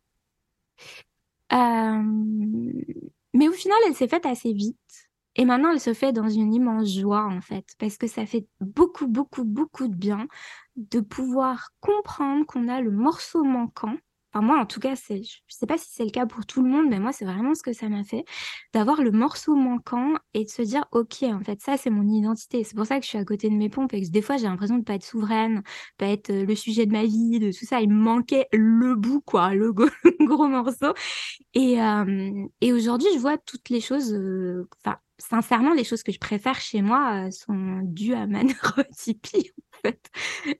[3.34, 5.09] Mais au final, elle s'est faite assez vite.
[5.36, 8.48] Et maintenant, elle se fait dans une immense joie, en fait, parce que ça fait
[8.62, 10.28] beaucoup, beaucoup, beaucoup de bien
[10.76, 13.96] de pouvoir comprendre qu'on a le morceau manquant
[14.32, 16.70] Enfin, moi, en tout cas, je sais pas si c'est le cas pour tout le
[16.70, 18.26] monde, mais moi, c'est vraiment ce que ça m'a fait,
[18.74, 22.64] d'avoir le morceau manquant et de se dire, OK, en fait, ça, c'est mon identité.
[22.64, 24.38] C'est pour ça que je suis à côté de mes pompes et que des fois,
[24.38, 25.64] j'ai l'impression de pas être souveraine,
[25.98, 27.82] pas être euh, le sujet de ma vie, de tout ça.
[27.82, 29.90] Il me manquait le bout, quoi, le gros,
[30.48, 30.94] morceau.
[31.56, 36.12] Et, euh, et aujourd'hui, je vois toutes les choses, euh, enfin, sincèrement, les choses que
[36.12, 39.52] je préfère chez moi sont dues à ma neurotypie
[39.82, 40.12] fait.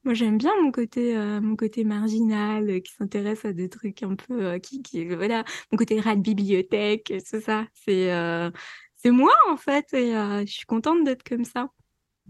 [0.04, 4.04] Moi, j'aime bien mon côté, euh, mon côté marginal, euh, qui s'intéresse à des trucs
[4.04, 7.66] un peu, euh, qui, qui, voilà, mon côté rat de bibliothèque, c'est ça.
[7.74, 8.10] C'est,
[8.96, 11.70] c'est moi, en fait, et je suis contente d'être comme ça.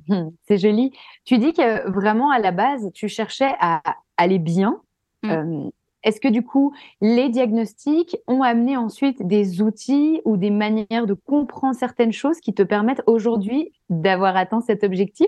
[0.07, 0.91] Hum, c'est joli.
[1.25, 3.81] Tu dis que vraiment à la base, tu cherchais à
[4.17, 4.81] aller bien.
[5.23, 5.69] Mm.
[6.03, 11.13] Est-ce que du coup, les diagnostics ont amené ensuite des outils ou des manières de
[11.13, 15.27] comprendre certaines choses qui te permettent aujourd'hui d'avoir atteint cet objectif?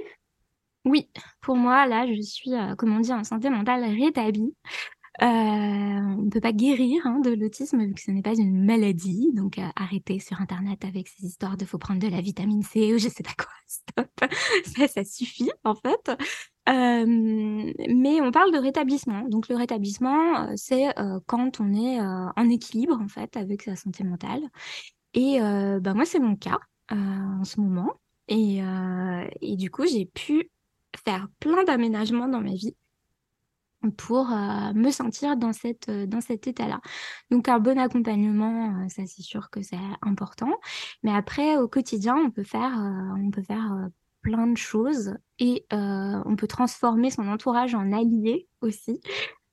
[0.85, 1.09] Oui,
[1.41, 4.55] pour moi, là, je suis, euh, comment dire, en santé mentale rétablie.
[5.21, 8.65] Euh, on ne peut pas guérir hein, de l'autisme vu que ce n'est pas une
[8.65, 9.31] maladie.
[9.33, 12.93] Donc, euh, arrêtez sur Internet avec ces histoires de faut prendre de la vitamine C
[12.93, 13.51] ou je sais pas quoi.
[13.67, 14.87] Stop.
[14.89, 16.11] Ça suffit, en fait.
[16.67, 19.21] Mais on parle de rétablissement.
[19.27, 23.63] Donc, le rétablissement, euh, c'est euh, quand on est euh, en équilibre, en fait, avec
[23.63, 24.41] sa santé mentale.
[25.13, 25.39] Et
[25.81, 27.91] bah, moi, c'est mon cas en ce moment.
[28.29, 28.61] Et,
[29.41, 30.49] et du coup, j'ai pu
[31.03, 32.75] faire plein d'aménagements dans ma vie
[33.97, 36.79] pour me sentir dans cette dans cet état-là.
[37.29, 40.53] Donc un bon accompagnement, ça c'est sûr que c'est important.
[41.03, 42.71] Mais après au quotidien, on peut faire
[43.19, 43.89] on peut faire
[44.21, 49.01] plein de choses et euh, on peut transformer son entourage en allié aussi.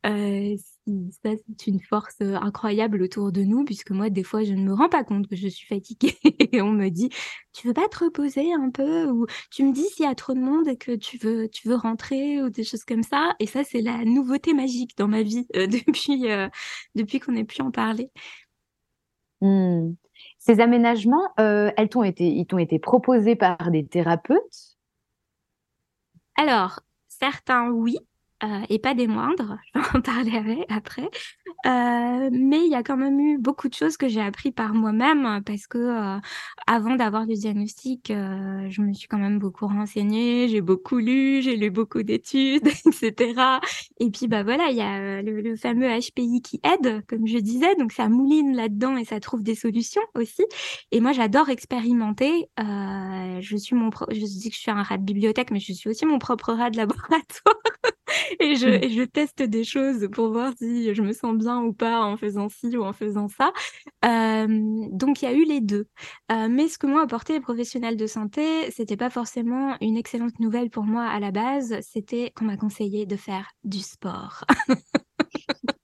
[0.06, 0.56] Euh,
[1.22, 4.62] ça c'est une force euh, incroyable autour de nous puisque moi des fois je ne
[4.62, 6.16] me rends pas compte que je suis fatiguée
[6.52, 7.10] et on me dit
[7.52, 9.10] tu veux pas te reposer un peu?
[9.10, 11.66] ou tu me dis s'il y a trop de monde et que tu veux, tu
[11.68, 13.34] veux rentrer ou des choses comme ça.
[13.40, 16.26] Et ça, c'est la nouveauté magique dans ma vie depuis,
[16.94, 18.10] depuis qu'on ait pu en parler.
[19.40, 19.94] Hmm.
[20.38, 24.78] Ces aménagements, euh, elles t'ont été, ils t'ont été proposés par des thérapeutes?
[26.36, 27.98] Alors, certains, oui.
[28.44, 31.08] Euh, et pas des moindres, je vais en parler après.
[31.66, 34.74] Euh, mais il y a quand même eu beaucoup de choses que j'ai appris par
[34.74, 36.18] moi-même parce que euh,
[36.66, 41.42] avant d'avoir le diagnostic, euh, je me suis quand même beaucoup renseignée, j'ai beaucoup lu,
[41.42, 43.60] j'ai lu beaucoup d'études, etc.
[44.00, 47.26] Et puis bah voilà, il y a euh, le, le fameux HPI qui aide, comme
[47.26, 50.44] je disais, donc ça mouline là-dedans et ça trouve des solutions aussi.
[50.92, 52.48] Et moi, j'adore expérimenter.
[52.60, 55.60] Euh, je suis mon, pro- je dis que je suis un rat de bibliothèque, mais
[55.60, 57.57] je suis aussi mon propre rat de laboratoire.
[58.40, 58.80] Et je, Mm.
[58.82, 62.16] et je teste des choses pour voir si je me sens bien ou pas en
[62.16, 63.52] faisant ci ou en faisant ça.
[64.04, 64.46] Euh,
[64.92, 65.86] donc il y a eu les deux.
[66.32, 70.38] Euh, mais ce que m'ont apporté les professionnels de santé, c'était pas forcément une excellente
[70.40, 71.76] nouvelle pour moi à la base.
[71.82, 74.44] C'était qu'on m'a conseillé de faire du sport.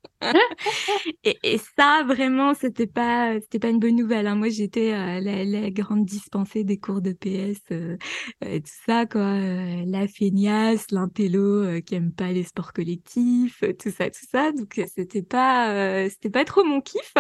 [1.25, 4.27] Et, et ça, vraiment, c'était pas, c'était pas une bonne nouvelle.
[4.27, 4.35] hein.
[4.37, 7.97] Moi, j'étais euh, la, grande dispensée des cours de PS, euh,
[8.45, 9.39] euh, tout ça, quoi.
[9.87, 14.53] La feignasse, l'intello qui aime pas les sports collectifs, tout ça, tout ça.
[14.53, 17.15] Donc, c'était pas, c'était pas trop mon kiff.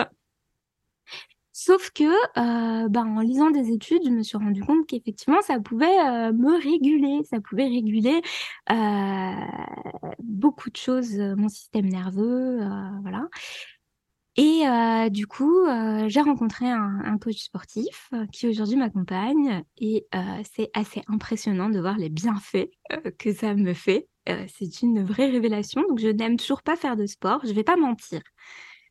[1.57, 5.61] Sauf que, euh, ben, en lisant des études, je me suis rendu compte qu'effectivement, ça
[5.61, 8.23] pouvait euh, me réguler, ça pouvait réguler
[8.73, 9.31] euh,
[10.19, 12.59] beaucoup de choses, mon système nerveux,
[13.03, 13.29] voilà.
[14.37, 14.65] Et
[15.11, 15.65] du coup,
[16.09, 20.09] j'ai rencontré un, coach sportif qui aujourd'hui m'accompagne et
[20.57, 22.69] c'est assez impressionnant de voir les bienfaits
[23.19, 24.09] que ça me fait.
[24.27, 25.83] C'est une vraie révélation.
[25.89, 28.23] Donc, je n'aime toujours pas faire de sport, je vais pas mentir.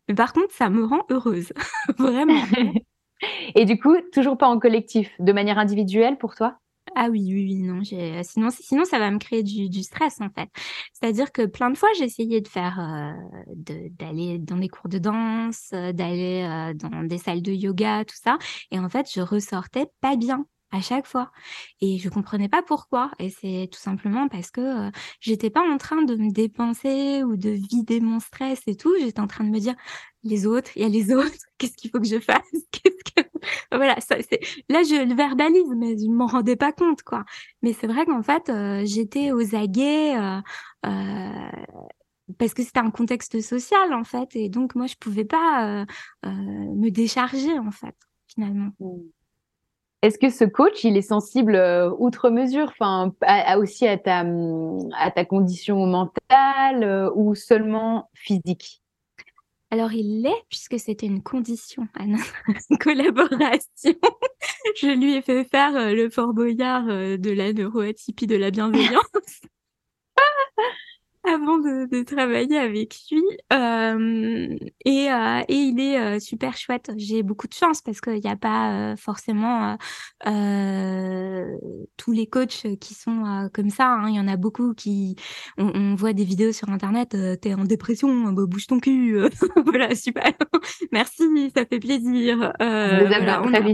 [0.08, 1.54] Mais par contre, ça me rend heureuse,
[1.98, 2.42] vraiment.
[3.56, 6.58] Et du coup, toujours pas en collectif, de manière individuelle pour toi?
[6.96, 8.22] Ah oui, oui, oui, non, j'ai...
[8.24, 10.50] Sinon, sinon, ça va me créer du, du stress, en fait.
[10.94, 13.13] C'est-à-dire que plein de fois, j'ai essayé de faire, euh,
[13.56, 18.06] de, d'aller dans des cours de danse, euh, d'aller euh, dans des salles de yoga,
[18.06, 18.38] tout ça.
[18.72, 21.31] Et en fait, je ressortais pas bien à chaque fois.
[21.81, 23.12] Et je comprenais pas pourquoi.
[23.19, 27.38] Et c'est tout simplement parce que euh, j'étais pas en train de me dépenser ou
[27.38, 28.93] de vider mon stress et tout.
[28.99, 29.75] J'étais en train de me dire,
[30.23, 32.41] les autres, il y a les autres, qu'est-ce qu'il faut que je fasse?
[33.71, 33.95] Voilà.
[34.69, 37.25] Là, je le verbalise, mais je m'en rendais pas compte, quoi.
[37.62, 40.39] Mais c'est vrai qu'en fait, euh, j'étais aux aguets euh,
[40.86, 41.51] euh,
[42.38, 44.36] parce que c'était un contexte social, en fait.
[44.36, 45.86] Et donc, moi, je pouvais pas
[46.23, 47.95] me décharger, en fait,
[48.27, 48.71] finalement.
[50.04, 53.98] Est-ce que ce coach, il est sensible euh, outre mesure, enfin, à- à- aussi à
[53.98, 54.26] ta,
[55.00, 58.82] à ta condition mentale euh, ou seulement physique?
[59.72, 62.34] Alors, il l'est, puisque c'était une condition à notre
[62.80, 63.94] collaboration.
[64.76, 69.02] Je lui ai fait faire euh, le Fort Boyard de la neuroatypie de la bienveillance.
[71.25, 73.21] avant de, de travailler avec lui.
[73.53, 74.55] Euh,
[74.86, 76.91] et, euh, et il est euh, super chouette.
[76.97, 79.77] J'ai beaucoup de chance parce qu'il n'y a pas euh, forcément
[80.25, 81.57] euh, euh,
[81.97, 83.88] tous les coachs qui sont euh, comme ça.
[83.93, 84.09] hein.
[84.09, 85.15] Il y en a beaucoup qui...
[85.57, 89.17] On, on voit des vidéos sur Internet, euh, t'es en dépression, bah, bouge ton cul.
[89.65, 90.31] voilà, super.
[90.91, 92.53] Merci, ça fait plaisir.
[92.62, 93.73] Euh, voilà, on a-.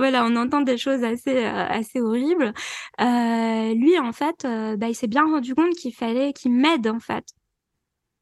[0.00, 2.52] voilà, on entend des choses assez, euh, assez horribles.
[3.00, 6.88] Euh, lui, en fait, euh, bah, il s'est bien rendu compte qu'il fallait qu'il m'aide,
[6.88, 7.24] en fait.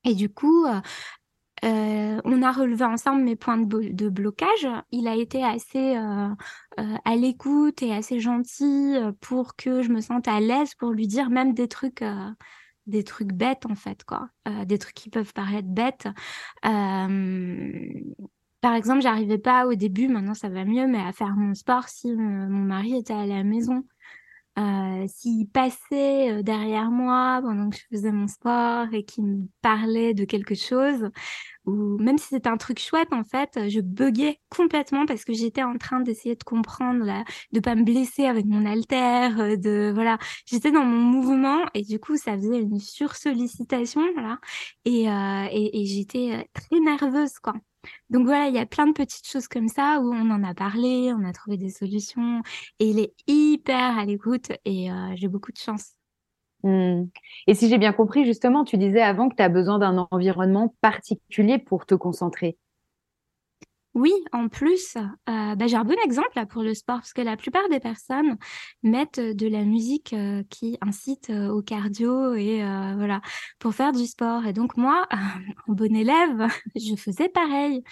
[0.04, 0.66] Et du coup,
[1.62, 4.68] on a relevé ensemble mes points de, blocage.
[4.90, 10.40] Il a été assez à l'écoute et assez gentil pour que je me sente à
[10.40, 12.04] l'aise pour lui dire même des trucs
[12.86, 14.30] des trucs bêtes en fait quoi
[14.64, 16.08] des trucs qui peuvent paraître bêtes
[18.60, 21.88] par exemple, j'arrivais pas au début, maintenant ça va mieux, mais à faire mon sport
[21.88, 23.84] si mon mari était à la maison.
[24.58, 29.46] Euh, s'il passait euh, derrière moi pendant que je faisais mon sport et qu'il me
[29.62, 31.10] parlait de quelque chose,
[31.64, 35.62] ou même si c'était un truc chouette, en fait, je buguais complètement parce que j'étais
[35.62, 39.92] en train d'essayer de comprendre, là, de pas me blesser avec mon haltère, euh, de
[39.94, 44.38] voilà, j'étais dans mon mouvement et du coup ça faisait une sursollicitation, voilà,
[44.84, 47.54] et, et, et j'étais très nerveuse, quoi.
[48.10, 50.54] Donc voilà, il y a plein de petites choses comme ça où on en a
[50.54, 52.42] parlé, on a trouvé des solutions
[52.78, 55.92] et il est hyper à l'écoute et euh, j'ai beaucoup de chance.
[56.64, 57.04] Mmh.
[57.46, 60.74] Et si j'ai bien compris, justement, tu disais avant que tu as besoin d'un environnement
[60.80, 62.56] particulier pour te concentrer.
[63.94, 67.36] Oui, en plus, euh, bah, j'ai un bon exemple pour le sport parce que la
[67.36, 68.36] plupart des personnes
[68.82, 72.58] mettent de la musique euh, qui incite euh, au cardio et
[72.96, 73.20] voilà
[73.58, 74.46] pour faire du sport.
[74.46, 75.08] Et donc moi,
[75.68, 77.82] en bon élève, je faisais pareil.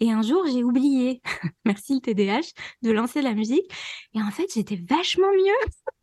[0.00, 1.22] Et un jour, j'ai oublié,
[1.64, 3.70] merci le TDH, de lancer la musique.
[4.14, 5.97] Et en fait, j'étais vachement mieux.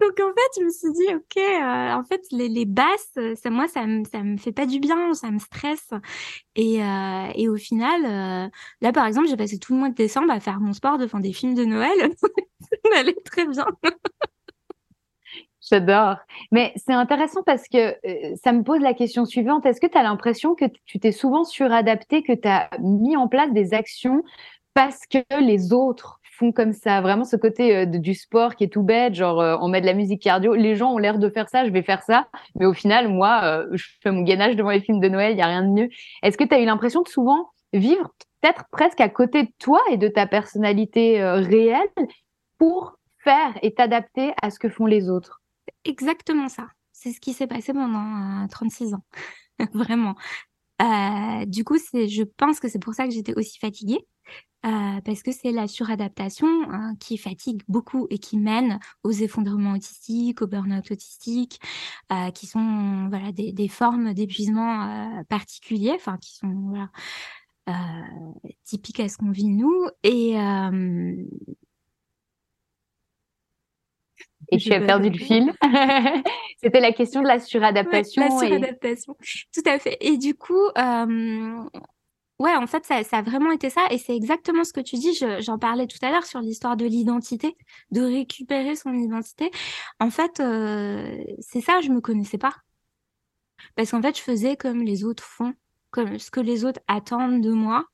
[0.00, 3.66] Donc en fait, je me suis dit, ok, euh, en fait, les, basses, ça, moi,
[3.68, 5.90] ça me, ça me fait pas du bien, ça me stresse.
[6.54, 8.48] Et, euh, et au final, euh,
[8.80, 11.20] là, par exemple, j'ai passé tout le mois de décembre à faire mon sport devant
[11.20, 12.10] des films de Noël.
[12.60, 13.66] ça allait très bien.
[15.68, 16.16] J'adore.
[16.52, 17.96] Mais c'est intéressant parce que
[18.36, 19.66] ça me pose la question suivante.
[19.66, 23.26] Est-ce que tu as l'impression que tu t'es souvent suradapté, que tu as mis en
[23.26, 24.22] place des actions
[24.74, 27.00] parce que les autres font comme ça.
[27.00, 29.86] Vraiment ce côté euh, du sport qui est tout bête, genre euh, on met de
[29.86, 30.54] la musique cardio.
[30.54, 32.28] Les gens ont l'air de faire ça, je vais faire ça.
[32.58, 35.38] Mais au final, moi, euh, je fais mon gainage devant les films de Noël, il
[35.38, 35.88] y a rien de mieux.
[36.22, 38.10] Est-ce que tu as eu l'impression de souvent vivre
[38.40, 41.88] peut-être presque à côté de toi et de ta personnalité réelle
[42.58, 45.40] pour faire et t'adapter à ce que font les autres?
[45.84, 46.68] Exactement ça.
[46.92, 49.04] C'est ce qui s'est passé pendant 36 ans.
[49.72, 50.14] Vraiment.
[51.46, 54.06] du coup, je pense que c'est pour ça que j'étais aussi fatiguée
[54.66, 59.72] euh, parce que c'est la suradaptation hein, qui fatigue beaucoup et qui mène aux effondrements
[59.72, 61.60] autistiques, au burn-out autistique,
[62.12, 66.90] euh, qui sont voilà des, des formes d'épuisement euh, particuliers, enfin qui sont voilà
[68.64, 70.36] typiques à ce qu'on vit nous et
[74.50, 75.52] et tu as perdu le fil.
[76.62, 78.22] C'était la question de la suradaptation.
[78.22, 79.16] la suradaptation,
[79.52, 79.96] tout à fait.
[80.00, 81.64] Et du coup, euh,
[82.38, 83.86] Ouais, en fait, ça, ça, a vraiment été ça.
[83.90, 85.18] Et c'est exactement ce que tu dis.
[85.40, 87.56] J'en parlais tout à l'heure sur l'histoire de l'identité,
[87.90, 89.50] de récupérer son identité.
[90.00, 92.54] En fait, euh, c'est ça, je me connaissais pas.
[93.74, 95.54] Parce qu'en fait, je faisais comme les autres font,
[95.90, 97.86] comme ce que les autres attendent de moi,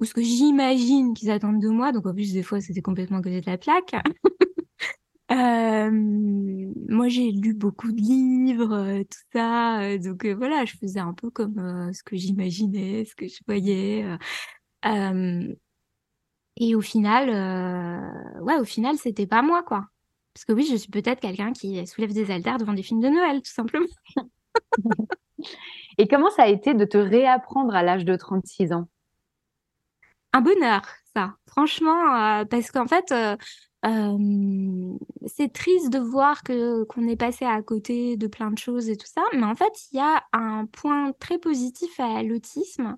[0.00, 1.92] ou ce que j'imagine qu'ils attendent de moi.
[1.92, 3.94] Donc, en plus, des fois, c'était complètement côté de la plaque.
[5.32, 5.90] Euh,
[6.88, 9.80] moi, j'ai lu beaucoup de livres, euh, tout ça.
[9.82, 14.04] Euh, donc voilà, je faisais un peu comme ce que j'imaginais, ce que je voyais.
[16.56, 17.30] et au final,
[18.42, 19.86] ouais, au final, c'était pas moi, quoi.
[20.34, 23.08] Parce que oui, je suis peut-être quelqu'un qui soulève des haltères devant des films de
[23.08, 23.86] Noël, tout simplement.
[25.98, 28.88] et comment ça a été de te réapprendre à l'âge de 36 ans?
[30.32, 30.82] Un bonheur,
[31.14, 31.36] ça.
[31.46, 33.12] Franchement, parce qu'en fait,
[33.84, 38.96] c'est triste de voir que qu'on est passé à côté de plein de choses et
[38.96, 42.96] tout ça, mais en fait, il y a un point très positif à l'autisme,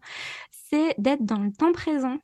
[0.50, 2.18] c'est d'être dans le temps présent.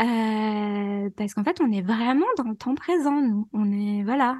[0.00, 3.48] Euh, parce qu'en fait, on est vraiment dans le temps présent, nous.
[3.52, 4.38] On est, voilà,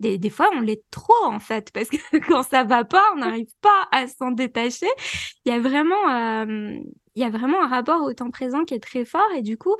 [0.00, 1.96] des, des, fois, on l'est trop, en fait, parce que
[2.28, 4.88] quand ça va pas, on n'arrive pas à s'en détacher.
[5.44, 6.44] Il y a vraiment,
[7.14, 9.56] il y a vraiment un rapport au temps présent qui est très fort, et du
[9.56, 9.76] coup,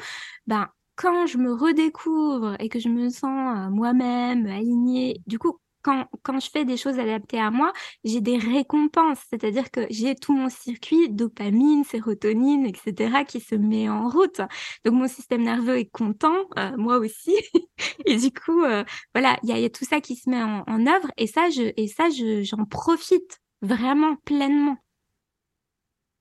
[0.47, 5.59] ben, quand je me redécouvre et que je me sens euh, moi-même alignée, du coup,
[5.83, 7.73] quand, quand je fais des choses adaptées à moi,
[8.05, 13.89] j'ai des récompenses, c'est-à-dire que j'ai tout mon circuit dopamine, sérotonine, etc., qui se met
[13.91, 14.41] en route.
[14.85, 17.37] Donc mon système nerveux est content, euh, moi aussi,
[18.07, 18.85] et du coup, euh,
[19.15, 21.89] voilà, il y, a, tout ça qui se met en, œuvre, et ça, je, et
[21.89, 24.79] ça, j'en profite vraiment pleinement.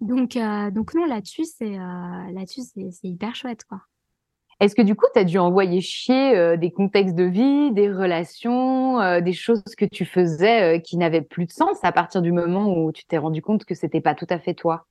[0.01, 0.38] Donc,
[0.74, 3.80] donc non, là-dessus, c'est là-dessus, c'est hyper chouette, quoi.
[4.60, 7.91] Est-ce que du coup, tu as dû envoyer chier euh, des contextes de vie, des
[7.91, 12.22] relations, euh, des choses que tu faisais euh, qui n'avaient plus de sens à partir
[12.22, 14.86] du moment où tu t'es rendu compte que c'était pas tout à fait toi?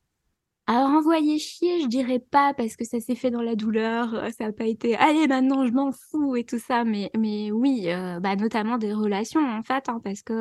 [0.67, 4.47] Alors envoyer chier, je dirais pas parce que ça s'est fait dans la douleur, ça
[4.47, 7.89] n'a pas été allez maintenant je m'en fous et tout ça, mais mais oui,
[8.21, 10.33] bah notamment des relations en fait, hein, parce que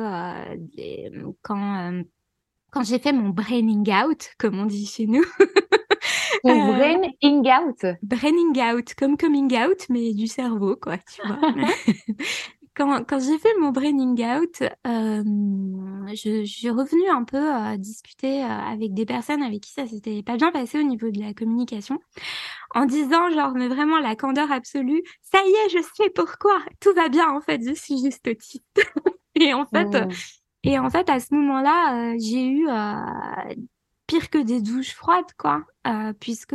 [1.42, 2.04] quand
[2.72, 5.24] quand j'ai fait mon braining out, comme on dit chez nous.
[6.42, 7.86] Ton euh, braining out.
[8.02, 11.38] Braining out, comme coming out, mais du cerveau, quoi, tu vois.
[12.74, 15.22] quand, quand j'ai fait mon braining out, euh,
[16.08, 19.86] je, je, suis revenue un peu à discuter euh, avec des personnes avec qui ça
[19.86, 21.98] s'était pas bien passé au niveau de la communication,
[22.74, 26.94] en disant genre mais vraiment la candeur absolue, ça y est, je sais pourquoi, tout
[26.94, 28.64] va bien en fait, je suis juste autiste.
[29.34, 30.08] et en fait, mmh.
[30.64, 33.54] Et en fait à ce moment-là, euh, j'ai eu euh,
[34.06, 36.54] pire que des douches froides quoi, euh, puisque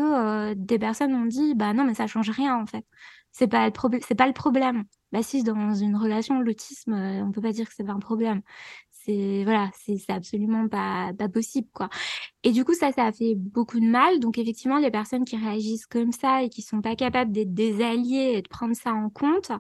[0.55, 2.85] des personnes ont dit bah non mais ça change rien en fait,
[3.31, 4.83] c'est pas le problème, c'est pas le problème.
[5.13, 7.99] Bah si, dans une relation, l'autisme, euh, on peut pas dire que c'est pas un
[7.99, 8.41] problème.
[9.07, 11.89] Voilà, c'est absolument pas pas possible quoi.
[12.43, 14.19] Et du coup ça ça a fait beaucoup de mal.
[14.19, 17.83] Donc effectivement les personnes qui réagissent comme ça et qui sont pas capables d'être des
[17.83, 19.51] alliés et de prendre ça en compte,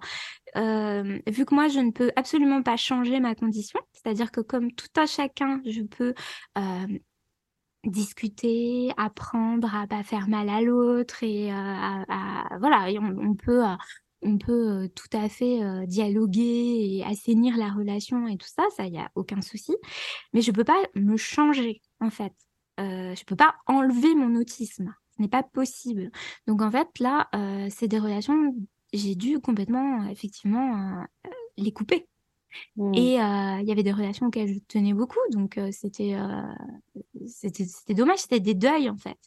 [0.57, 4.71] euh, vu que moi je ne peux absolument pas changer ma condition, c'est-à-dire que comme
[4.73, 6.13] tout un chacun, je peux
[6.57, 6.87] euh,
[7.85, 13.63] discuter, apprendre à pas faire mal à l'autre et à, voilà, on, peut
[14.21, 16.41] on peut tout à fait dialoguer
[16.97, 19.75] et assainir la relation et tout ça, ça, il n'y a aucun souci.
[20.33, 22.33] Mais je ne peux pas me changer, en fait.
[22.77, 24.93] je ne peux pas enlever mon autisme.
[25.15, 26.11] Ce n'est pas possible.
[26.47, 27.29] Donc, en fait, là,
[27.69, 28.55] c'est des relations,
[28.93, 31.05] j'ai dû complètement, effectivement,
[31.57, 32.07] les couper.
[32.75, 32.93] Mmh.
[32.95, 36.17] Et il y avait des relations auxquelles je tenais beaucoup, donc c'était
[37.27, 39.17] c'était dommage, c'était des deuils, en fait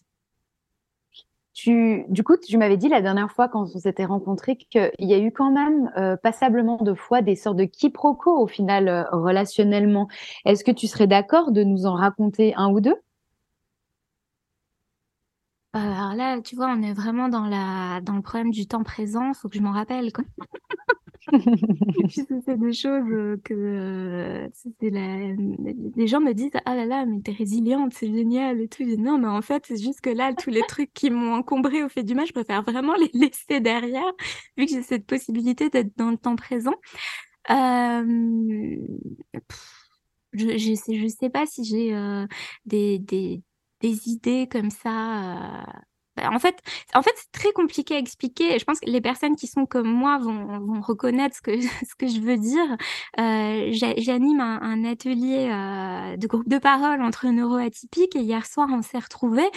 [1.67, 5.19] du coup, tu m'avais dit la dernière fois quand on s'était rencontrés qu'il y a
[5.19, 10.09] eu quand même euh, passablement de fois des sortes de quiproquos au final euh, relationnellement.
[10.45, 12.97] Est-ce que tu serais d'accord de nous en raconter un ou deux?
[15.73, 19.29] Alors là, tu vois, on est vraiment dans le problème du temps présent.
[19.29, 20.13] Il faut que je m'en rappelle.
[20.13, 20.25] Quoi.
[22.09, 24.49] c'est des choses euh, que euh,
[24.81, 29.19] les gens me disent ah là là mais t'es résiliente c'est génial et tout non
[29.19, 32.03] mais en fait c'est juste que là tous les trucs qui m'ont encombré au fait
[32.03, 34.13] du mal je préfère vraiment les laisser derrière
[34.57, 36.75] vu que j'ai cette possibilité d'être dans le temps présent
[37.51, 38.77] euh...
[40.33, 41.95] je, je sais je sais pas si j'ai
[42.65, 43.43] des, des
[43.81, 45.67] des idées comme ça
[46.25, 46.57] en fait,
[46.95, 48.59] en fait c'est très compliqué à expliquer.
[48.59, 52.37] Je pense que les personnes qui sont comme moi vont, reconnaître ce que, je veux
[52.37, 52.77] dire.
[53.19, 58.83] Euh, J'anime un, atelier euh, de groupe de parole entre neuroatypiques et hier soir, on
[58.83, 59.51] s'est retrouvés.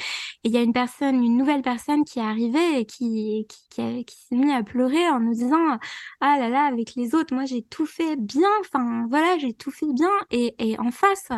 [0.44, 4.06] Et il y a une personne, une nouvelle personne qui est arrivée et qui, s'est
[4.32, 5.78] mise à pleurer en nous disant
[6.22, 8.50] Ah là là, avec les autres, moi j'ai tout fait bien.
[8.60, 10.12] Enfin, voilà, j'ai tout fait bien.
[10.32, 11.30] Et, et en face,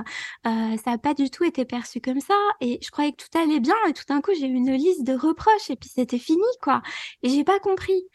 [0.47, 2.35] euh, ça n'a pas du tout été perçu comme ça.
[2.61, 3.75] Et je croyais que tout allait bien.
[3.87, 6.81] Et tout d'un coup, j'ai eu une liste de reproches et puis c'était fini, quoi.
[7.23, 8.07] Et j'ai pas compris.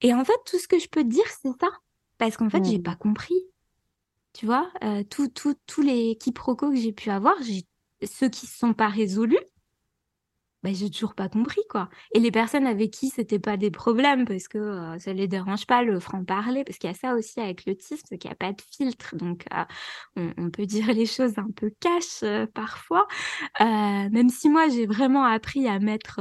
[0.00, 1.68] Et en fait, tout ce que je peux te dire, c'est ça.
[2.18, 2.82] Parce qu'en fait, j'ai mmh.
[2.82, 3.46] pas compris.
[4.32, 7.36] Tu vois, euh, tous les quiproquos que j'ai pu avoir,
[8.04, 9.38] ceux qui ne sont pas résolus,
[10.66, 11.88] bah, j'ai toujours pas compris quoi.
[12.12, 15.64] Et les personnes avec qui c'était pas des problèmes parce que euh, ça les dérange
[15.64, 18.36] pas le franc-parler parce qu'il y a ça aussi avec l'autisme, c'est qu'il n'y a
[18.36, 19.14] pas de filtre.
[19.14, 23.06] Donc euh, on, peut dire les choses un peu cash euh, parfois.
[23.60, 26.20] même si moi j'ai vraiment appris à mettre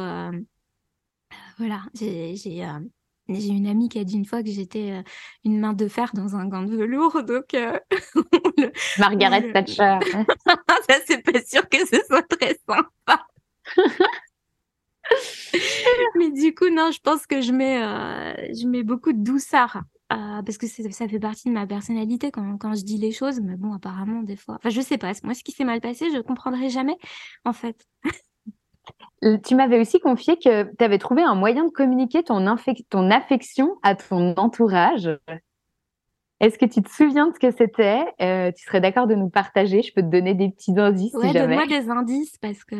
[1.57, 5.03] voilà, j'ai j'ai une amie qui a dit une fois que j'étais
[5.43, 7.55] une main de fer dans un gant de velours, donc
[8.99, 9.97] Margaret Thatcher.
[10.45, 13.25] ça c'est pas sûr que ce soit très sympa.
[16.15, 19.81] Mais du coup, non, je pense que je mets, euh, je mets beaucoup de douceur.
[20.13, 23.39] Euh, parce que ça fait partie de ma personnalité quand, quand, je dis les choses,
[23.41, 24.55] mais bon, apparemment, des fois.
[24.55, 25.13] Enfin, je sais pas.
[25.23, 26.95] Moi, ce qui s'est mal passé, je comprendrai jamais,
[27.43, 27.87] en fait.
[29.23, 32.55] Euh, tu m'avais aussi confié que tu avais trouvé un moyen de communiquer ton,
[32.91, 35.09] ton affection à ton entourage.
[36.39, 38.05] Est-ce que tu te souviens de ce que c'était?
[38.53, 39.81] Tu serais d'accord de nous partager?
[39.81, 41.55] Je peux te donner des petits indices ouais, si jamais.
[41.55, 42.75] donne-moi des indices parce que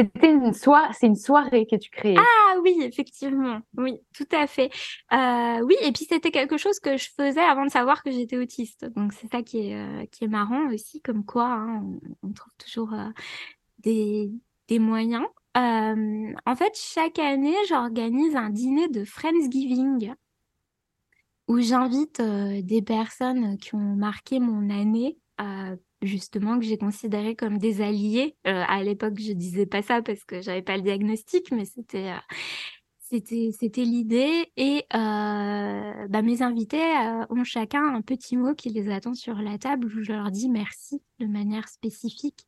[0.00, 2.16] c'était une soirée, une soirée que tu créais.
[2.16, 4.70] Ah oui, effectivement, oui, tout à fait.
[5.12, 8.36] Euh, oui, et puis c'était quelque chose que je faisais avant de savoir que j'étais
[8.36, 8.86] autiste.
[8.96, 11.82] Donc c'est ça qui est euh, qui est marrant aussi, comme quoi hein,
[12.22, 13.08] on, trouve toujours euh,
[13.78, 14.30] des
[14.68, 15.24] des moyens.
[15.54, 20.14] en fait, chaque année, j'organise un dîner de Friendsgiving
[21.48, 25.18] où j'invite des personnes qui ont marqué mon année
[26.02, 28.36] justement que j'ai considéré comme des alliés.
[28.46, 32.10] Euh, à l'époque, je disais pas ça parce que j'avais pas le diagnostic, mais c'était
[32.10, 32.34] euh,
[32.98, 34.50] c'était c'était l'idée.
[34.56, 36.82] Et euh, bah, mes invités
[37.30, 40.48] ont chacun un petit mot qui les attend sur la table où je leur dis
[40.48, 42.46] merci de manière spécifique.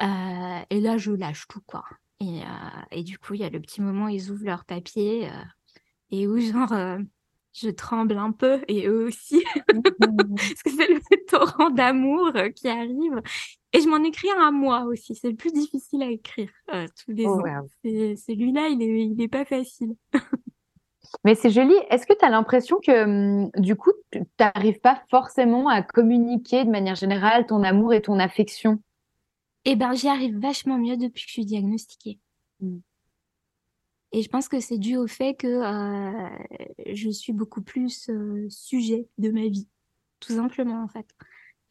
[0.00, 1.84] et là, je lâche tout quoi.
[2.20, 2.40] Et,
[2.92, 5.28] et du coup, il y a le petit moment où ils ouvrent leur papier
[6.10, 6.72] et où genre
[7.54, 9.42] je tremble un peu et eux aussi,
[9.72, 9.82] mmh.
[10.36, 13.22] parce que c'est le torrent d'amour euh, qui arrive.
[13.72, 15.14] Et je m'en écris un à moi aussi.
[15.14, 17.42] C'est le plus difficile à écrire euh, tous les Oh, ans.
[17.42, 17.68] wow.
[17.84, 19.94] Celui-là, il est, il est pas facile.
[21.24, 21.74] Mais c'est joli.
[21.90, 26.64] Est-ce que tu as l'impression que hum, du coup, tu n'arrives pas forcément à communiquer
[26.64, 28.80] de manière générale ton amour et ton affection?
[29.64, 32.18] Eh ben, j'y arrive vachement mieux depuis que je suis diagnostiquée.
[32.60, 32.78] Mm.
[34.14, 36.28] Et je pense que c'est dû au fait que euh,
[36.86, 39.68] je suis beaucoup plus euh, sujet de ma vie,
[40.20, 41.08] tout simplement en fait.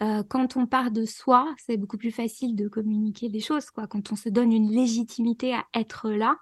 [0.02, 3.88] Euh, quand on part de soi, c'est beaucoup plus facile de communiquer des choses, quoi.
[3.88, 6.38] Quand on se donne une légitimité à être là,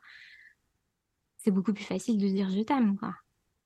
[1.38, 2.98] c'est beaucoup plus facile de dire je t'aime.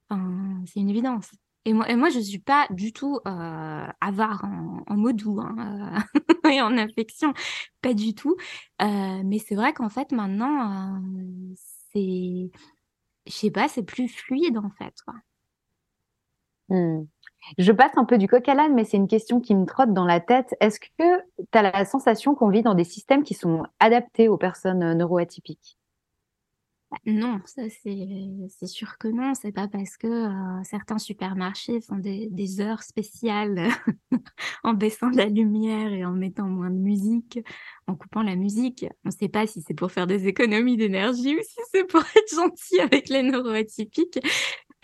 [0.09, 1.31] Enfin, c'est une évidence.
[1.63, 6.03] Et moi, je suis pas du tout avare en, mots doux hein,
[6.51, 7.33] et en affection,
[7.81, 8.35] pas du tout.
[8.81, 11.01] Mais c'est vrai qu'en fait, maintenant,
[11.95, 14.93] je sais pas, c'est plus fluide en fait.
[16.69, 17.05] Hmm.
[17.57, 19.93] Je passe un peu du coq à l'âne, mais c'est une question qui me trotte
[19.93, 20.55] dans la tête.
[20.59, 20.87] Est-ce que
[21.37, 24.95] tu as la sensation qu'on vit dans des systèmes qui sont adaptés aux personnes euh,
[24.95, 25.77] neuroatypiques?
[26.91, 29.33] Bah, Non, ça c'est sûr que non.
[29.33, 33.69] C'est pas parce que euh, certains supermarchés font des, heures spéciales
[34.63, 37.39] en baissant la lumière et en mettant moins de musique,
[37.87, 38.85] en coupant la musique.
[39.03, 42.01] On ne sait pas si c'est pour faire des économies d'énergie ou si c'est pour
[42.01, 44.19] être gentil avec les neuroatypiques.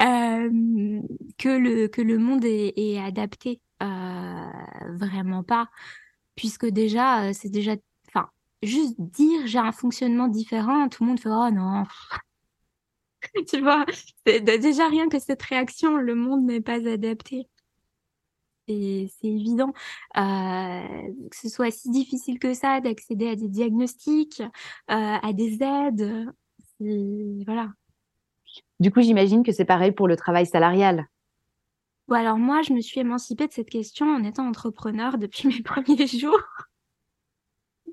[0.01, 1.01] euh,
[1.37, 3.61] que le que le monde est, adapté.
[3.83, 4.47] Euh,
[4.95, 5.69] vraiment pas,
[6.35, 7.75] puisque déjà c'est déjà,
[8.63, 11.83] juste dire j'ai un fonctionnement différent, tout le monde fait oh non.
[13.47, 13.85] Tu vois,
[14.25, 17.47] déjà rien que cette réaction, le monde n'est pas adapté.
[18.67, 19.73] C'est évident.
[20.17, 24.47] Euh, que ce soit si difficile que ça d'accéder à des diagnostics, euh,
[24.87, 26.31] à des aides,
[26.79, 27.69] voilà.
[28.79, 31.07] Du coup, j'imagine que c'est pareil pour le travail salarial.
[32.07, 35.61] Bon, alors moi, je me suis émancipée de cette question en étant entrepreneur depuis mes
[35.61, 36.41] premiers jours.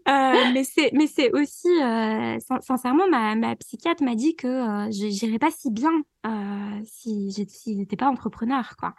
[0.06, 4.46] Euh, mais c'est, mais c'est aussi, euh, sin- sincèrement, ma, ma psychiatre m'a dit que
[4.46, 5.90] euh, j'irais pas si bien
[6.84, 8.94] si j'étais pas entrepreneur, quoi.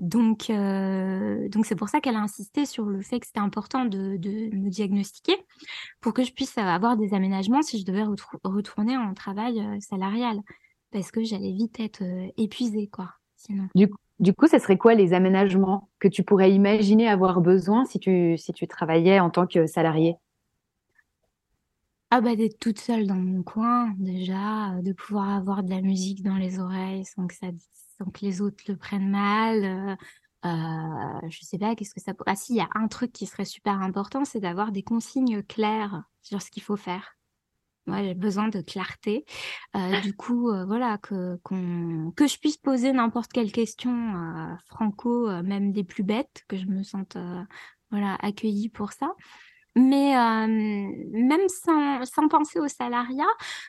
[0.00, 4.16] Donc, donc c'est pour ça qu'elle a insisté sur le fait que c'était important de,
[4.16, 5.36] de me diagnostiquer
[6.00, 8.04] pour que je puisse avoir des aménagements si je devais
[8.44, 10.40] retourner en travail salarial,
[10.92, 12.02] parce que j'allais vite être
[12.36, 13.10] épuisée, quoi.
[14.48, 18.68] Ce serait quoi les aménagements que tu pourrais imaginer avoir besoin si tu, si tu
[18.68, 20.16] travaillais en tant que salarié?
[22.10, 25.80] Ah bah d'être toute seule dans mon coin déjà, euh, de pouvoir avoir de la
[25.80, 27.46] musique dans les oreilles sans que ça,
[27.98, 29.64] sans que les autres le prennent mal.
[29.64, 29.96] euh,
[30.46, 32.32] euh, je sais pas, qu'est-ce que ça pourrait...
[32.32, 35.42] Ah si, il y a un truc qui serait super important, c'est d'avoir des consignes
[35.44, 37.16] claires sur ce qu'il faut faire.
[37.86, 39.24] Moi, j'ai besoin de clarté.
[39.76, 44.54] Euh, du coup, euh, voilà, que, qu'on, que je puisse poser n'importe quelle question euh,
[44.66, 47.16] franco, même des plus bêtes, que je me sente
[47.90, 49.12] voilà, accueillie pour ça.
[49.76, 50.14] Mais
[50.48, 53.24] même sans, sans penser au salariat,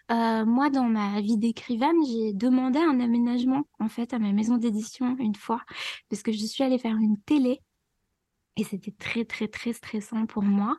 [0.09, 5.15] moi, dans ma vie d'écrivaine, j'ai demandé un aménagement, en fait, à ma maison d'édition
[5.19, 5.61] une fois,
[6.09, 7.61] parce que je suis allée faire une télé.
[8.57, 10.77] Et c'était très, très, très stressant pour moi.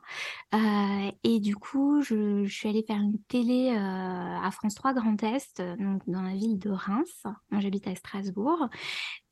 [0.55, 5.23] Euh, et du coup, je, suis allée faire une télé euh, à France 3 Grand
[5.23, 7.23] Est, euh, donc dans la ville de Reims.
[7.51, 8.69] Moi, j'habite à Strasbourg.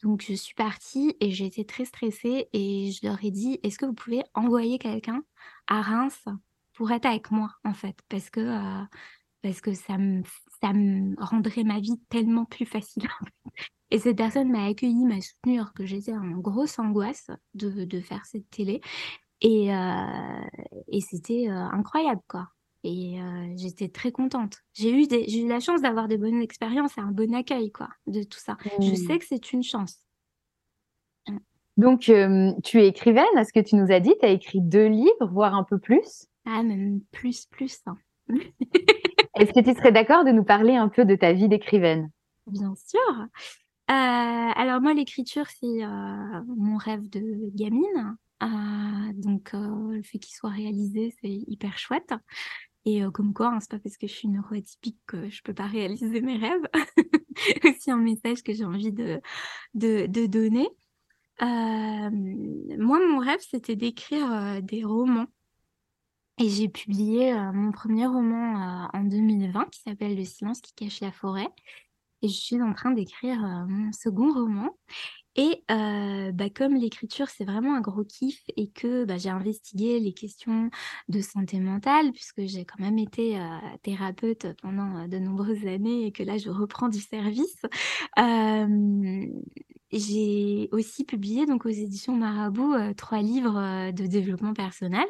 [0.02, 3.78] Donc, je suis partie et j'ai été très stressée et je leur ai dit, est-ce
[3.78, 5.22] que vous pouvez envoyer quelqu'un
[5.66, 6.24] à Reims
[6.72, 8.84] pour être avec moi, en fait, parce que,
[9.42, 10.22] parce que ça me,
[10.62, 13.06] ça me rendrait ma vie tellement plus facile.
[13.90, 18.00] Et cette personne m'a accueillie, m'a soutenue alors que j'étais en grosse angoisse de, de
[18.00, 18.80] faire cette télé.
[19.40, 20.40] Et, euh,
[20.88, 22.48] et c'était euh, incroyable, quoi.
[22.84, 24.58] Et euh, j'étais très contente.
[24.74, 27.72] J'ai eu, des, j'ai eu la chance d'avoir des bonnes expériences et un bon accueil,
[27.72, 28.56] quoi, de tout ça.
[28.80, 28.94] Je Hmm.
[28.94, 29.98] sais que c'est une chance.
[31.76, 34.60] Donc, euh, tu es écrivaine, à ce que tu nous as dit, tu as écrit
[34.60, 36.26] deux livres, voire un peu plus.
[36.44, 37.80] Ah, même plus, plus.
[37.86, 37.96] hein.
[39.38, 42.10] Est-ce que tu serais d'accord de nous parler un peu de ta vie d'écrivaine?
[42.46, 43.26] Bien sûr.
[43.90, 48.16] Euh, alors moi, l'écriture, c'est euh, mon rêve de gamine.
[48.42, 52.14] Euh, donc le fait qu'il soit réalisé, c'est hyper chouette.
[52.84, 55.66] Et comme quoi, hein, c'est pas parce que je suis neuroatypique que je peux pas
[55.66, 56.62] réaliser mes rêves.
[57.64, 59.20] Aussi un message que j'ai envie de,
[59.74, 60.68] donner.
[61.40, 65.26] Moi, mon rêve, c'était d'écrire des romans.
[66.38, 71.12] Et j'ai publié mon premier roman en 2020 qui s'appelle Le silence qui cache la
[71.12, 71.48] forêt.
[72.22, 74.70] Je suis en train d'écrire euh, mon second roman.
[75.36, 80.00] Et euh, bah, comme l'écriture, c'est vraiment un gros kiff et que bah, j'ai investigué
[80.00, 80.70] les questions
[81.08, 86.12] de santé mentale, puisque j'ai quand même été euh, thérapeute pendant de nombreuses années et
[86.12, 87.56] que là, je reprends du service.
[89.92, 95.06] j'ai aussi publié donc aux éditions Marabout trois livres de développement personnel.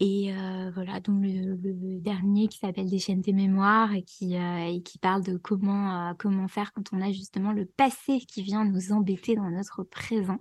[0.00, 0.32] Et
[0.74, 5.22] voilà, donc le, dernier qui s'appelle Des chaînes des mémoires et qui, et qui parle
[5.22, 9.50] de comment, comment faire quand on a justement le passé qui vient nous embêter dans
[9.50, 10.38] notre présent.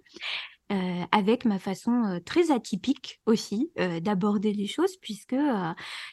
[0.71, 5.35] Euh, avec ma façon euh, très atypique aussi euh, d'aborder les choses, puisque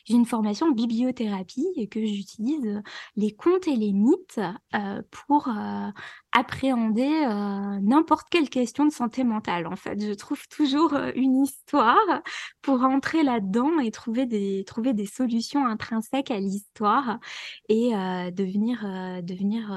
[0.05, 2.83] j'ai une formation bibliothérapie et que j'utilise
[3.15, 4.41] les contes et les mythes
[5.11, 5.49] pour
[6.33, 7.09] appréhender
[7.83, 9.67] n'importe quelle question de santé mentale.
[9.67, 12.23] En fait, je trouve toujours une histoire
[12.63, 17.19] pour entrer là-dedans et trouver des, trouver des solutions intrinsèques à l'histoire
[17.69, 17.91] et
[18.33, 18.83] devenir,
[19.23, 19.71] devenir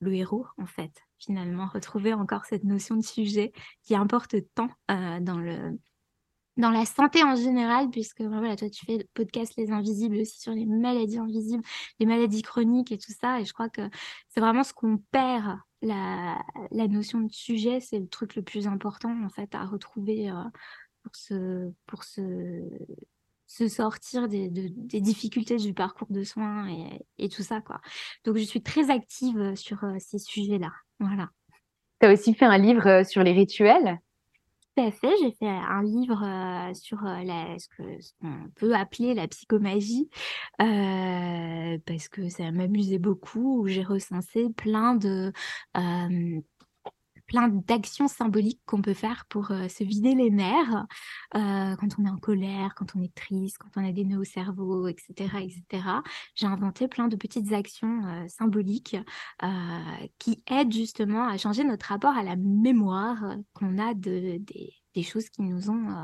[0.00, 3.52] le héros, en fait finalement, retrouver encore cette notion de sujet
[3.82, 5.78] qui importe tant euh, dans le
[6.56, 10.40] dans la santé en général, puisque voilà, toi tu fais le podcast Les Invisibles aussi
[10.40, 11.62] sur les maladies invisibles,
[12.00, 13.82] les maladies chroniques et tout ça, et je crois que
[14.28, 18.66] c'est vraiment ce qu'on perd, la, la, notion de sujet, c'est le truc le plus
[18.66, 20.44] important en fait à retrouver euh,
[21.02, 22.22] pour se, pour se,
[23.46, 27.80] se sortir des, des, difficultés du parcours de soins et, et, tout ça quoi.
[28.24, 30.72] Donc je suis très active sur euh, ces sujets-là.
[31.00, 31.30] Voilà.
[32.00, 33.98] Tu as aussi fait un livre euh, sur les rituels?
[34.76, 37.66] Tout à fait, j'ai fait un livre euh, sur euh, la, ce
[38.20, 40.10] qu'on peut appeler la psychomagie,
[40.58, 45.32] parce que ça m'amusait beaucoup, où j'ai recensé plein de
[47.36, 50.86] plein d'actions symboliques qu'on peut faire pour euh, se vider les nerfs
[51.34, 54.20] euh, quand on est en colère, quand on est triste, quand on a des nœuds
[54.20, 55.12] au cerveau, etc.
[55.42, 55.86] etc.
[56.34, 58.96] J'ai inventé plein de petites actions euh, symboliques
[60.18, 64.38] qui aident justement à changer notre rapport à la mémoire qu'on a de,
[64.94, 65.94] des, choses qui nous ont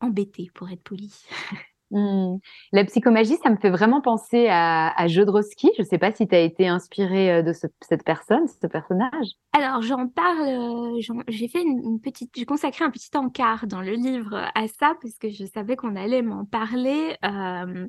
[0.00, 1.12] embêtés, pour être poli.
[1.92, 2.38] Mmh.
[2.72, 5.08] La psychomagie, ça me fait vraiment penser à, à.
[5.08, 9.32] Je ne sais pas si tu as été inspirée euh, de cette personne, ce personnage.
[9.52, 13.92] Alors, j'en parle, euh, j'ai fait une, petite, j'ai consacré un petit encart dans le
[13.92, 17.18] livre à ça parce que je savais qu'on allait m'en parler.
[17.26, 17.86] Euh,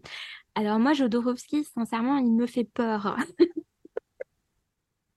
[0.56, 3.16] alors moi, Jodorowsky, sincèrement, il me fait peur.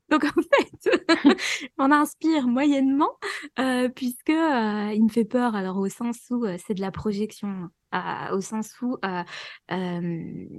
[0.09, 1.01] Donc en fait,
[1.79, 3.11] on inspire moyennement
[3.97, 5.57] puisque il me fait peur.
[5.57, 7.69] Alors au sens où c'est de la projection
[8.33, 9.23] au sens où euh,
[9.73, 10.01] euh,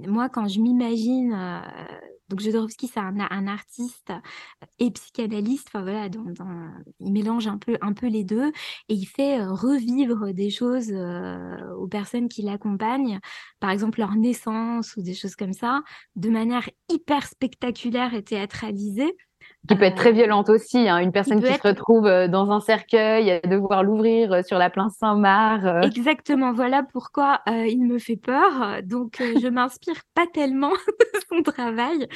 [0.06, 1.60] moi, quand je m'imagine, euh,
[2.28, 4.12] donc Jodorowsky, c'est un, artiste
[4.78, 6.08] et psychanalyste, enfin voilà,
[7.00, 8.48] il mélange un peu, un peu les deux
[8.88, 13.20] et il fait revivre des choses aux personnes qui l'accompagnent,
[13.60, 15.82] par exemple leur naissance ou des choses comme ça,
[16.16, 19.16] de manière hyper spectaculaire et théâtralisée
[19.66, 20.88] qui peut être très violente aussi.
[20.88, 20.98] Hein.
[20.98, 24.70] Une personne qui se retrouve euh, dans un cercueil, à devoir l'ouvrir euh, sur la
[24.70, 25.64] plaine Saint-Marc.
[25.64, 25.80] Euh.
[25.82, 28.82] Exactement, voilà pourquoi il me fait peur.
[28.84, 32.06] Donc, je m'inspire pas tellement de son travail.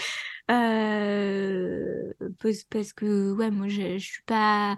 [2.40, 4.76] Parce, parce, que, ouais, moi, je, je suis pas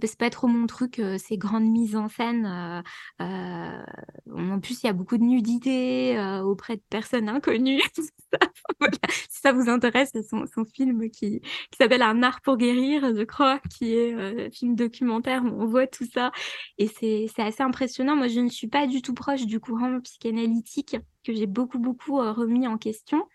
[0.00, 2.46] c'est pas trop mon truc, ces grandes mises en scène.
[3.18, 7.82] En plus, il y a beaucoup de nudité auprès de personnes inconnues.
[9.28, 13.22] Si ça vous intéresse, c'est son, film qui, qui s'appelle Un art pour guérir, je
[13.22, 16.32] crois, qui est un film documentaire où on voit tout ça.
[16.78, 18.16] Et c'est assez impressionnant.
[18.16, 22.16] Moi, je ne suis pas du tout proche du courant psychanalytique que j'ai beaucoup beaucoup
[22.16, 23.26] remis en question.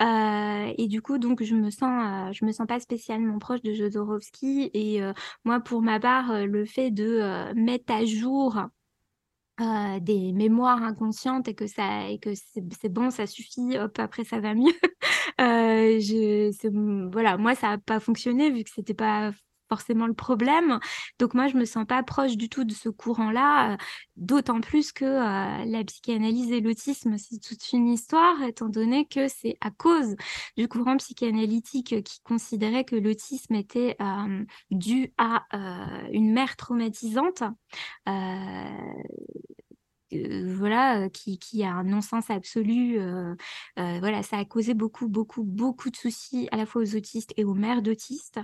[0.00, 4.70] Et du coup donc je me sens je me sens pas spécialement proche de Jodorowsky.
[4.74, 5.00] Et
[5.44, 8.58] moi pour ma part le fait de mettre à jour
[9.58, 14.40] des mémoires inconscientes et que ça et que c'est bon ça suffit hop après ça
[14.40, 14.72] va mieux.
[15.38, 16.00] Euh,
[17.12, 19.32] voilà moi ça a pas fonctionné vu que c'était pas
[19.68, 20.78] forcément le problème.
[21.18, 23.76] Donc moi, je me sens pas proche du tout de ce courant-là, euh,
[24.16, 29.28] d'autant plus que euh, la psychanalyse et l'autisme, c'est toute une histoire, étant donné que
[29.28, 30.16] c'est à cause
[30.56, 35.44] du courant psychanalytique qui considérait que l'autisme était euh, dû à
[36.12, 37.42] une mère traumatisante
[40.12, 42.98] voilà, qui, qui, a un non-sens absolu.
[43.76, 47.44] voilà, ça a causé beaucoup, beaucoup, beaucoup de soucis à la fois aux autistes et
[47.44, 48.40] aux mères d'autistes.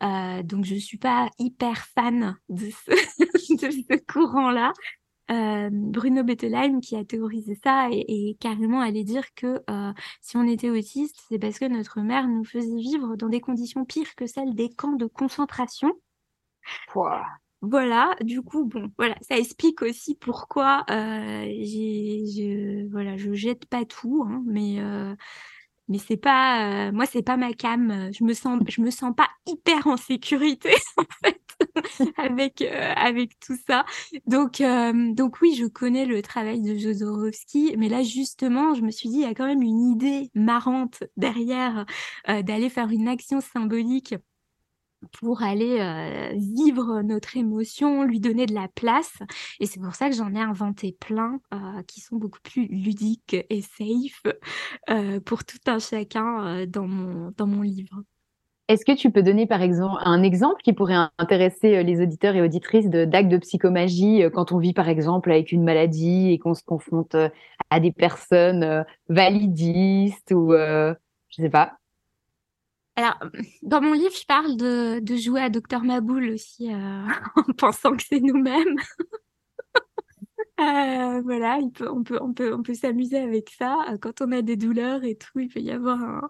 [0.00, 2.90] donc, je ne suis pas hyper fan de ce,
[3.66, 4.72] de ce courant-là.
[5.28, 9.62] Bruno Bettelheim, qui a théorisé ça, et, carrément allait dire que
[10.20, 13.84] si on était autiste, c'est parce que notre mère nous faisait vivre dans des conditions
[13.84, 15.92] pires que celles des camps de concentration.
[17.62, 20.94] Voilà, du coup, bon, voilà, ça explique aussi pourquoi euh,
[21.64, 25.14] je, voilà, je jette pas tout, hein, mais euh,
[25.88, 28.10] mais c'est pas, euh, moi c'est pas ma cam.
[28.12, 30.70] Je me sens, me sens pas hyper en sécurité
[32.16, 33.84] avec euh, tout ça.
[34.26, 38.90] Donc euh, donc oui, je connais le travail de Jodorowsky, mais là justement, je me
[38.90, 41.86] suis dit il y a quand même une idée marrante derrière
[42.26, 44.14] d'aller faire une action symbolique
[45.12, 49.18] pour aller vivre notre émotion, lui donner de la place.
[49.60, 51.38] Et c'est pour ça que j'en ai inventé plein
[51.86, 54.22] qui sont beaucoup plus ludiques et safe
[55.24, 58.02] pour tout un chacun dans, mon, dans mon livre.
[58.68, 62.42] Est-ce que tu peux donner par exemple un exemple qui pourrait intéresser les auditeurs et
[62.42, 66.54] auditrices d'actes de, de, psychomagie quand on vit par exemple avec une maladie et qu'on
[66.54, 67.14] se confronte
[67.70, 70.96] à des personnes validistes ou je
[71.30, 71.78] sais pas
[72.96, 73.18] alors,
[73.62, 77.94] dans mon livre, je parle de, de jouer à Docteur Maboul aussi, euh, en pensant
[77.94, 78.76] que c'est nous-mêmes.
[80.60, 83.76] euh, voilà, il peut, on peut, on peut, on peut s'amuser avec ça.
[84.00, 86.28] Quand on a des douleurs et tout, il peut y avoir un,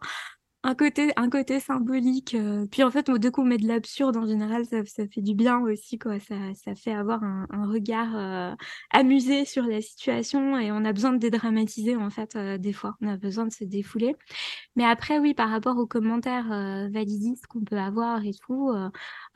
[0.66, 2.34] un côté, un côté symbolique.
[2.34, 5.60] Euh, puis en fait, dès qu'on met de l'absurde, en général, ça, fait du bien
[5.60, 6.18] aussi, quoi.
[6.18, 8.52] Ça, fait avoir un, regard euh,
[8.90, 12.96] amusé sur la situation et on a besoin de dédramatiser, en fait, euh, des fois.
[13.00, 14.16] On a besoin de se défouler.
[14.74, 16.48] Mais après, oui, par rapport aux commentaires
[16.90, 18.72] validistes qu'on peut avoir et tout,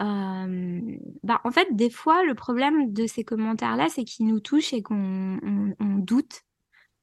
[0.01, 4.83] bah, en fait, des fois, le problème de ces commentaires-là, c'est qu'ils nous touchent et
[4.83, 6.43] qu'on on, on doute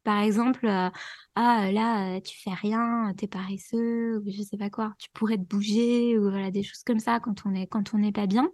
[0.08, 0.90] par exemple, euh,
[1.36, 5.36] ah là, euh, tu fais rien, t'es paresseux, ou je sais pas quoi, tu pourrais
[5.36, 8.26] te bouger, ou voilà, des choses comme ça quand on est, quand on n'est pas
[8.26, 8.50] bien.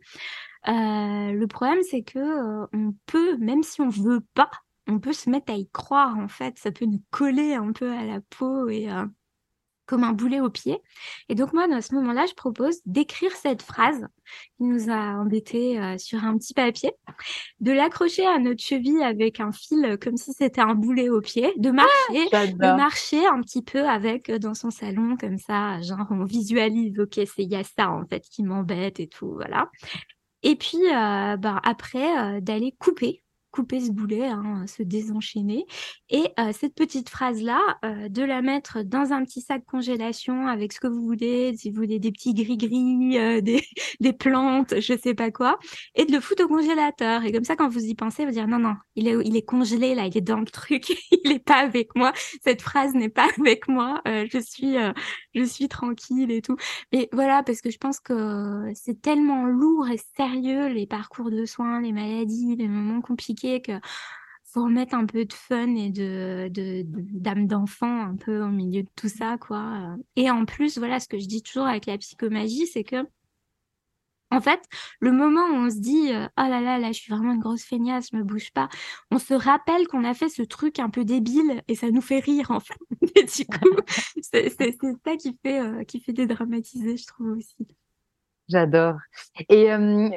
[0.67, 4.49] Euh, le problème, c'est que on peut, même si on veut pas,
[4.87, 7.91] on peut se mettre à y croire, en fait, ça peut nous coller un peu
[7.91, 8.89] à la peau et
[9.85, 10.79] comme un boulet au pied.
[11.29, 14.07] Et donc moi, dans ce moment-là, je propose d'écrire cette phrase
[14.57, 16.91] qui nous a embêtés euh, sur un petit papier,
[17.59, 21.21] de l'accrocher à notre cheville avec un fil euh, comme si c'était un boulet au
[21.21, 25.37] pied, de ah, marcher, de marcher un petit peu avec euh, dans son salon comme
[25.37, 29.07] ça, genre on visualise, ok, c'est il y a ça en fait qui m'embête et
[29.07, 29.69] tout, voilà.
[30.45, 33.22] Et puis, bah, après, d'aller couper
[33.53, 35.65] couper ce boulet, hein, se désenchaîner.
[36.09, 40.73] Et euh, cette petite phrase-là, euh, de la mettre dans un petit sac congélation avec
[40.73, 43.63] ce que vous voulez, si vous voulez des petits gris-gris, euh, des,
[43.99, 45.59] des plantes, je sais pas quoi,
[45.95, 47.23] et de le foutre au congélateur.
[47.23, 49.45] Et comme ça, quand vous y pensez, vous dire non, non, il est, il est
[49.45, 52.11] congelé là, il est dans le truc, il est pas avec moi.
[52.43, 54.01] Cette phrase n'est pas avec moi.
[54.05, 54.77] je suis,
[55.35, 56.57] je suis tranquille et tout.
[56.91, 61.45] Mais voilà, parce que je pense que c'est tellement lourd et sérieux les parcours de
[61.45, 63.73] soins, les maladies, les moments compliqués que
[64.53, 68.89] faut remettre un peu de fun et de d'âme d'enfant un peu au milieu de
[68.95, 72.67] tout ça quoi et en plus voilà ce que je dis toujours avec la psychomagie
[72.67, 72.97] c'est que
[74.33, 74.61] en fait,
[74.99, 77.63] le moment où on se dit oh là là là, je suis vraiment une grosse
[77.63, 78.69] feignasse, je me bouge pas,
[79.11, 82.19] on se rappelle qu'on a fait ce truc un peu débile et ça nous fait
[82.19, 82.77] rire en fait.
[84.21, 87.67] C'est ça qui fait euh, qui fait dédramatiser, je trouve aussi.
[88.49, 88.95] J'adore.
[89.49, 89.69] Et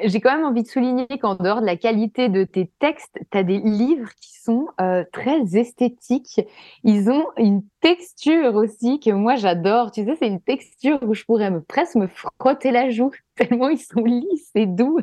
[0.03, 3.37] j'ai quand même envie de souligner qu'en dehors de la qualité de tes textes, tu
[3.37, 4.67] as des livres qui sont
[5.11, 6.41] très esthétiques.
[6.83, 9.91] Ils ont une texture aussi que moi j'adore.
[9.91, 13.79] Tu sais, c'est une texture où je pourrais presque me frotter la joue tellement ils
[13.79, 14.99] sont lisses et doux.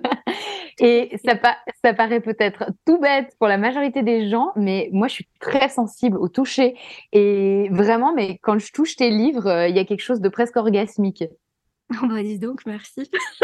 [0.81, 5.29] et ça, paraît peut-être tout bête pour la majorité des gens, mais moi je suis
[5.41, 6.77] très sensible au toucher.
[7.13, 10.57] Et vraiment, mais quand je touche tes livres, il y a quelque chose de presque
[10.57, 11.25] orgasmique.
[11.91, 13.11] Oh bah dis donc, merci.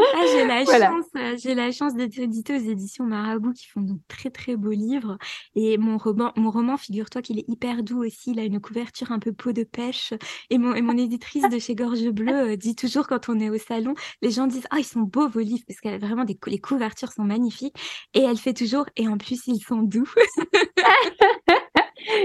[0.00, 3.80] Ah, j'ai la chance, euh, j'ai la chance d'être édité aux éditions Marabout qui font
[3.80, 5.18] de très très beaux livres.
[5.56, 8.30] Et mon roman, mon roman, figure-toi qu'il est hyper doux aussi.
[8.30, 10.14] Il a une couverture un peu peau de pêche.
[10.50, 13.50] Et mon, et mon éditrice de chez Gorge Bleue euh, dit toujours quand on est
[13.50, 16.24] au salon, les gens disent ah ils sont beaux vos livres parce qu'elle a vraiment
[16.24, 17.76] des les couvertures sont magnifiques.
[18.14, 20.08] Et elle fait toujours et en plus ils sont doux.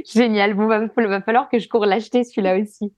[0.05, 0.53] Génial.
[0.53, 2.93] Bon, va, falloir que je cours l'acheter celui-là aussi.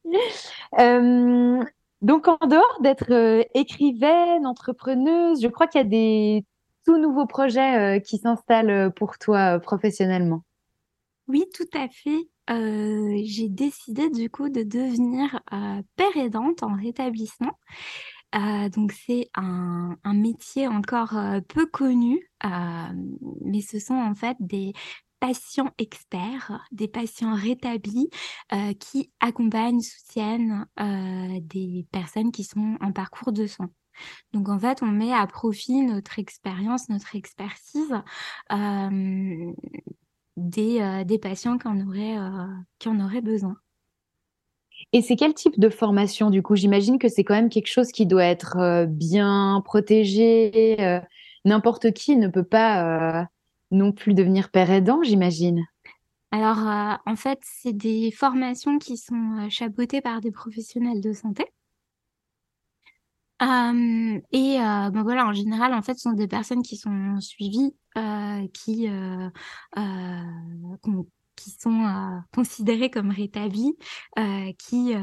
[0.80, 1.64] Euh,
[2.02, 6.46] donc, en dehors d'être euh, écrivaine, entrepreneuse, je crois qu'il y a des
[6.86, 10.44] tout nouveaux projets euh, qui s'installent pour toi professionnellement.
[11.28, 12.28] Oui, tout à fait.
[13.26, 15.40] j'ai décidé du coup de devenir
[15.96, 17.58] père aidante en rétablissement.
[18.34, 21.16] donc c'est un, métier encore
[21.48, 22.30] peu connu,
[23.42, 24.74] mais ce sont en fait des
[25.26, 28.10] patients experts, des patients rétablis
[28.54, 33.72] euh, qui accompagnent, soutiennent euh, des personnes qui sont en parcours de soins.
[34.34, 37.94] Donc en fait, on met à profit notre expérience, notre expertise
[38.52, 39.52] euh,
[40.38, 42.18] des, des, patients qui en, auraient,
[42.78, 43.56] qui en auraient besoin.
[44.92, 46.56] Et c'est quel type de formation du coup?
[46.56, 51.02] J'imagine que c'est quand même quelque chose qui doit être bien protégé.
[51.46, 53.28] N'importe qui ne peut pas
[53.72, 55.66] non plus devenir père aidant, j'imagine.
[56.32, 61.14] Alors, euh, en fait, c'est des formations qui sont euh, chapeautées par des professionnels de
[61.14, 61.46] santé.
[63.40, 67.74] et ben voilà, en général, en fait, ce sont des personnes qui sont suivies,
[68.54, 68.90] qui,
[71.36, 73.76] qui sont considérées comme rétablies,
[74.58, 74.94] qui,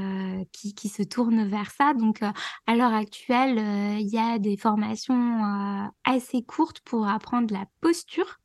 [0.53, 1.95] qui, qui, se tournent vers ça.
[1.95, 3.59] Donc, à l'heure actuelle,
[4.01, 8.42] il y a des formations assez courtes pour apprendre la posture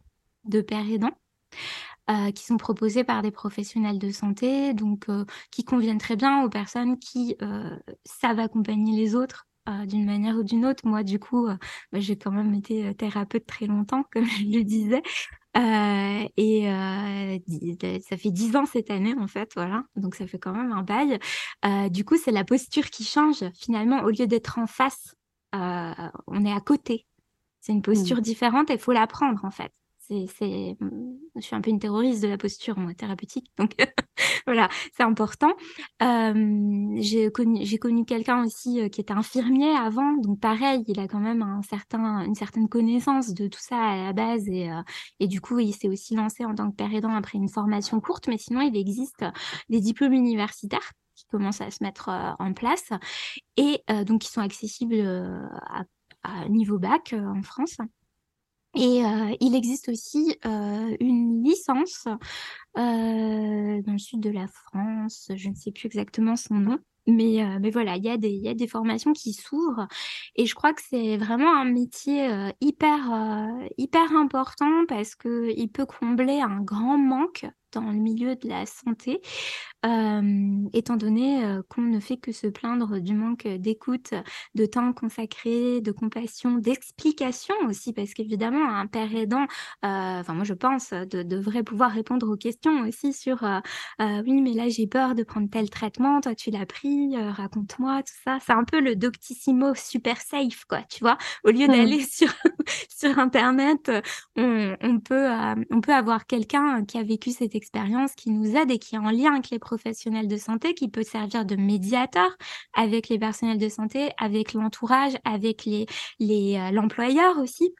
[0.47, 1.11] de père aidant.
[2.09, 5.07] Euh, qui sont proposées par des professionnels de santé, donc
[5.51, 7.35] qui conviennent très bien aux personnes qui
[8.05, 9.45] savent accompagner les autres
[9.85, 10.87] d'une manière ou d'une autre.
[10.87, 11.47] Moi, du coup,
[11.91, 15.01] bah, j'ai quand même été thérapeute très longtemps, comme je le disais.
[16.37, 16.63] et
[18.07, 19.83] ça fait dix ans cette année, en fait, voilà.
[19.97, 21.19] Donc, ça fait quand même un bail.
[21.91, 23.43] du coup, c'est la posture qui change.
[23.53, 25.13] Finalement, au lieu d'être en face,
[25.51, 27.05] on est à côté.
[27.59, 27.81] C'est une mmh.
[27.81, 29.73] posture différente et il faut l'apprendre, en fait
[30.07, 30.77] c'est,
[31.35, 33.75] je suis un peu une terroriste de la posture moi, thérapeutique, donc
[34.45, 35.53] voilà, c'est important.
[35.99, 41.61] j'ai connu, quelqu'un aussi qui était infirmier avant, donc pareil, il a quand même un
[41.61, 45.89] certain, une certaine connaissance de tout ça à la base et, du coup, il s'est
[45.89, 49.25] aussi lancé en tant que père aidant après une formation courte, mais sinon, il existe
[49.69, 52.89] des diplômes universitaires qui commencent à se mettre en place
[53.57, 55.01] et donc qui sont accessibles
[55.67, 55.83] à,
[56.23, 57.77] à niveau bac en France.
[58.78, 62.05] Et euh, il existe aussi euh, une licence
[62.78, 67.43] euh, dans le sud de la France, je ne sais plus exactement son nom, mais,
[67.59, 69.88] mais voilà, il y, a des, y a des formations qui s'ouvrent.
[70.36, 72.30] Et je crois que c'est vraiment un métier
[72.61, 73.49] hyper,
[73.80, 79.22] hyper important parce qu'il peut combler un grand manque dans le milieu de la santé,
[80.74, 84.13] étant donné qu'on ne fait que se plaindre du manque d'écoute,
[84.55, 89.45] de temps consacré, de compassion, d'explication aussi, parce qu'évidemment, un père aidant,
[89.84, 93.43] enfin moi je pense, de, devrait pouvoir répondre aux questions aussi sur
[93.99, 98.15] oui, mais là j'ai peur de prendre tel traitement, toi tu l'as pris, raconte-moi, tout
[98.24, 98.38] ça.
[98.45, 101.18] C'est un peu le doctissimo super safe, quoi, tu vois?
[101.43, 101.72] Au lieu mmh.
[101.72, 102.34] d'aller sur,
[102.89, 103.91] sur Internet,
[104.36, 105.28] on, on peut,
[105.72, 108.99] on peut avoir quelqu'un qui a vécu cette expérience qui nous aide et qui est
[108.99, 112.29] en lien avec les professionnels de santé, qui peut servir de médiateur
[112.73, 115.85] avec les personnels de santé, avec l'entourage, avec les,
[116.19, 117.75] les, euh, l'employeur aussi.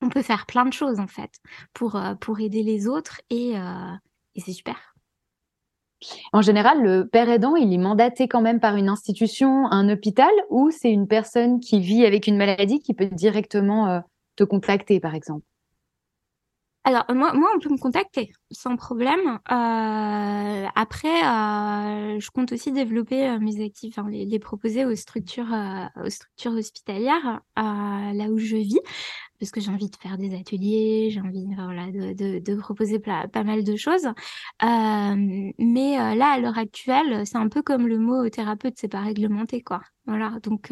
[0.00, 1.30] On peut faire plein de choses en fait
[1.72, 3.94] pour, euh, pour aider les autres et, euh,
[4.34, 4.94] et c'est super.
[6.32, 10.32] En général, le père aidant, il est mandaté quand même par une institution, un hôpital,
[10.50, 14.02] ou c'est une personne qui vit avec une maladie qui peut directement
[14.36, 15.46] te contacter, par exemple?
[16.84, 19.38] Alors, moi, moi, on peut me contacter sans problème.
[19.50, 25.52] Euh, après, euh, je compte aussi développer euh, mes actifs, enfin, les, proposer aux structures,
[26.04, 28.80] aux structures hospitalières là où je vis,
[29.40, 32.98] parce que j'ai envie de faire des ateliers, j'ai envie voilà, de, de, de proposer
[32.98, 34.06] pas, mal de choses.
[34.62, 39.62] mais là, à l'heure actuelle, c'est un peu comme le mot thérapeute, c'est pas réglementé,
[39.62, 39.80] quoi.
[40.06, 40.70] Voilà, donc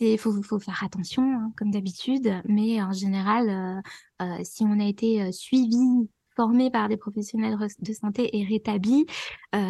[0.00, 4.84] il faut, faire attention, hein, comme d'habitude, mais en général, euh, euh, si on a
[4.84, 5.76] été euh, suivi,
[6.36, 9.04] formé par des professionnels de santé et rétabli,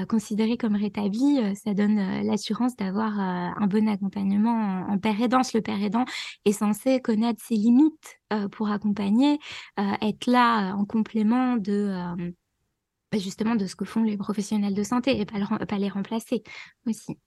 [0.09, 5.53] considéré comme rétabli, ça donne l'assurance d'avoir un bon accompagnement en, en père aidance.
[5.53, 6.05] Le père aidant
[6.45, 8.21] est censé connaître ses limites
[8.53, 9.41] pour accompagner,
[9.79, 11.93] être là en complément de
[13.11, 16.45] bah, justement de ce que font les professionnels de santé et pas les remplacer
[16.87, 17.19] aussi.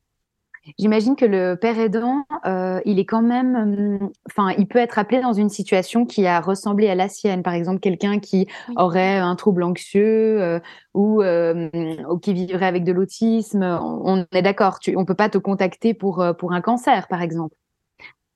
[0.79, 4.97] J'imagine que le père aidant, euh, il est quand même, hum, enfin, il peut être
[4.97, 7.43] appelé dans une situation qui a ressemblé à la sienne.
[7.43, 8.47] Par exemple, quelqu'un qui
[8.77, 10.59] aurait un trouble anxieux euh,
[10.95, 11.69] euh,
[12.09, 13.63] ou, qui vivrait avec de l'autisme.
[13.63, 14.79] On, est d'accord.
[14.95, 17.55] On ne peut pas te contacter pour pour un cancer, par exemple.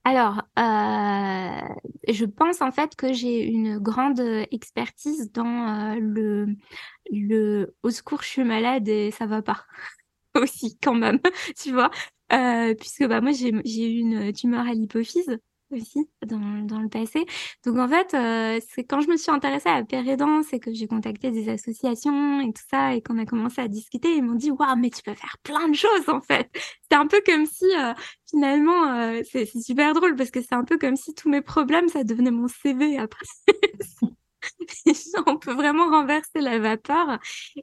[0.03, 4.21] Alors, je pense en fait que j'ai une grande
[4.51, 6.47] expertise dans le,
[7.11, 9.65] le au secours, je suis malade et ça va pas
[10.35, 11.19] aussi quand même,
[11.57, 11.91] tu vois.
[12.33, 15.39] Euh, puisque bah, moi, j'ai eu une tumeur à l'hypophyse
[15.71, 17.25] aussi dans, dans, le passé.
[17.65, 20.73] Donc en fait, euh, c'est quand je me suis intéressée à la pérédance et que
[20.73, 24.35] j'ai contacté des associations et tout ça et qu'on a commencé à discuter, ils m'ont
[24.35, 26.49] dit waouh mais tu peux faire plein de choses en fait.
[26.89, 27.93] C'est un peu comme si euh,
[28.29, 31.89] finalement euh, c'est super drôle parce que c'est un peu comme si tous mes problèmes
[31.89, 33.25] ça devenait mon CV après.
[35.27, 37.19] on peut vraiment renverser la vapeur.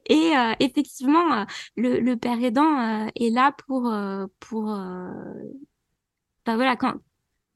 [0.07, 1.45] Et euh, effectivement, euh,
[1.75, 3.93] le, père aidant euh, est là pour,
[4.39, 4.65] pour
[6.45, 6.95] bah voilà, quand,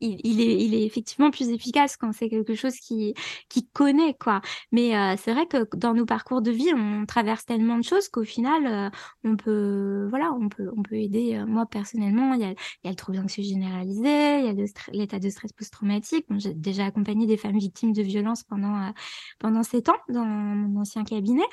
[0.01, 3.13] il, est, il est effectivement plus efficace quand c'est quelque chose qui,
[3.49, 4.41] qui connaît, quoi.
[4.71, 8.09] Mais euh, c'est vrai que dans nos parcours de vie, on traverse tellement de choses
[8.09, 8.89] qu'au final, euh,
[9.23, 11.35] on peut, voilà, on peut, on peut aider.
[11.35, 14.49] Euh, moi, personnellement, il y a, il y a le trouble anxieux généralisé, il y
[14.49, 16.25] a l'état de stress post-traumatique.
[16.37, 18.93] j'ai déjà accompagné des femmes victimes de violences pendant,
[19.39, 21.43] pendant sept ans dans mon ancien cabinet.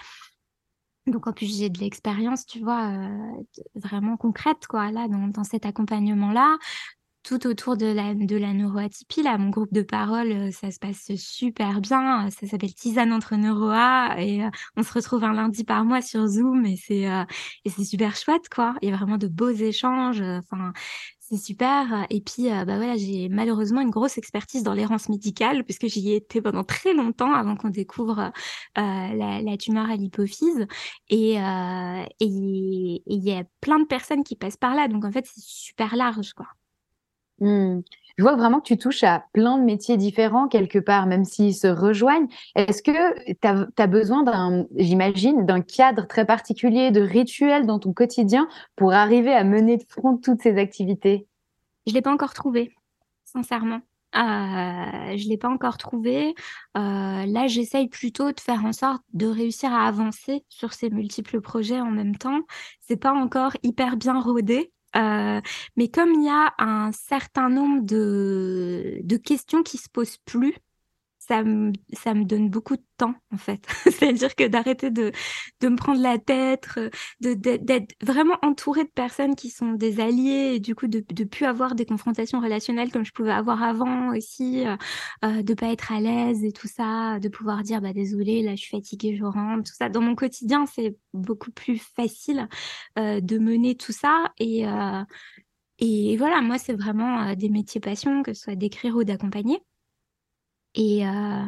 [1.06, 2.92] Donc en plus j'ai de l'expérience, tu vois,
[3.76, 6.58] vraiment concrète quoi là dans, dans cet accompagnement là
[7.26, 9.22] tout autour de la, neuroatypie.
[9.22, 12.30] Là, mon groupe de parole, ça se passe super bien.
[12.30, 14.42] Ça s'appelle Tisane entre neuroa et
[14.76, 18.76] on se retrouve un lundi par mois sur Zoom et c'est super chouette quoi.
[18.80, 20.20] Il y a vraiment de beaux échanges.
[20.22, 20.72] Enfin,
[21.28, 22.06] c'est super.
[22.10, 26.12] Et puis, euh, bah voilà, j'ai malheureusement une grosse expertise dans l'errance médicale puisque j'y
[26.12, 28.30] ai été pendant très longtemps avant qu'on découvre
[28.78, 30.66] euh, la, tumeur à l'hypophyse.
[31.08, 34.86] Et euh, il y a plein de personnes qui passent par là.
[34.86, 36.46] Donc, en fait, c'est super large, quoi.
[37.40, 37.80] Mmh.
[38.18, 41.54] Je vois vraiment que tu touches à plein de métiers différents quelque part, même s'ils
[41.54, 42.28] se rejoignent.
[42.54, 47.92] Est-ce que tu as, besoin d'un, j'imagine, d'un cadre très particulier, de rituels dans ton
[47.92, 51.26] quotidien pour arriver à mener de front toutes ces activités?
[51.86, 52.74] Je ne l'ai pas encore trouvé,
[53.24, 53.80] sincèrement.
[54.14, 56.34] Euh, je ne l'ai pas encore trouvé.
[56.78, 61.42] Euh, là, j'essaye plutôt de faire en sorte de réussir à avancer sur ces multiples
[61.42, 62.40] projets en même temps.
[62.80, 65.40] C'est pas encore hyper bien rodé, euh,
[65.76, 70.54] mais comme il y a un certain nombre de, de questions qui se posent plus,
[71.28, 73.64] ça me, ça me donne beaucoup de temps, en fait.
[73.84, 75.12] C'est-à-dire que d'arrêter de,
[75.60, 80.54] de me prendre la tête, euh, d'être vraiment entourée de personnes qui sont des alliés,
[80.54, 84.14] et du coup, de ne plus avoir des confrontations relationnelles comme je pouvais avoir avant
[84.14, 84.76] aussi, euh,
[85.24, 88.52] euh, de pas être à l'aise et tout ça, de pouvoir dire, bah, désolé, là,
[88.54, 89.88] je suis fatiguée, je rentre, tout ça.
[89.88, 92.48] Dans mon quotidien, c'est beaucoup plus facile
[92.98, 94.64] euh, de mener tout ça et,
[95.78, 99.60] et voilà, moi, c'est vraiment des métiers passion, que ce soit d'écrire ou d'accompagner.
[100.76, 101.44] Et, euh,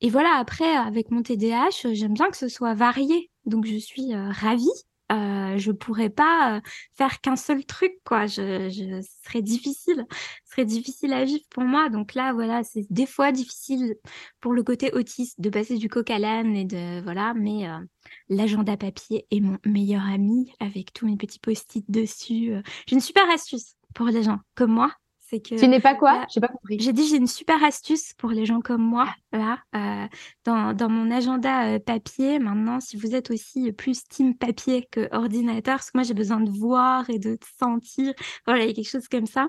[0.00, 3.30] et voilà, après, avec mon TDAH, j'aime bien que ce soit varié.
[3.44, 4.68] Donc, je suis euh, ravie.
[5.10, 6.60] Euh, je pourrais pas euh,
[6.94, 8.26] faire qu'un seul truc, quoi.
[8.26, 10.06] Je, je ce serait difficile,
[10.44, 11.90] serait difficile à vivre pour moi.
[11.90, 13.96] Donc là, voilà, c'est des fois difficile
[14.40, 17.34] pour le côté autiste de passer du coq à l'âne et de voilà.
[17.34, 17.66] Mais
[18.30, 22.54] l'agenda papier est mon meilleur ami avec tous mes petits post-it dessus.
[22.86, 24.92] J'ai une super astuce pour les gens comme moi
[25.40, 26.26] tu n'es pas quoi?
[26.32, 26.78] J'ai pas compris.
[26.80, 30.06] J'ai dit j'ai une super astuce pour les gens comme moi là euh,
[30.44, 32.38] dans, dans, mon agenda euh, papier.
[32.38, 36.40] Maintenant, si vous êtes aussi plus team papier que ordinateur, parce que moi j'ai besoin
[36.40, 38.12] de voir et de sentir.
[38.46, 39.48] Voilà, il y a quelque chose comme ça.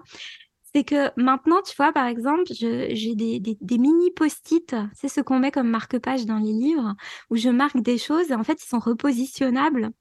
[0.76, 5.22] C'est que maintenant, tu vois, par exemple, j'ai des, des, des, mini post-it, c'est ce
[5.22, 6.96] qu'on met comme marque-page dans les livres,
[7.30, 9.92] où je marque des choses et en fait, ils sont repositionnables.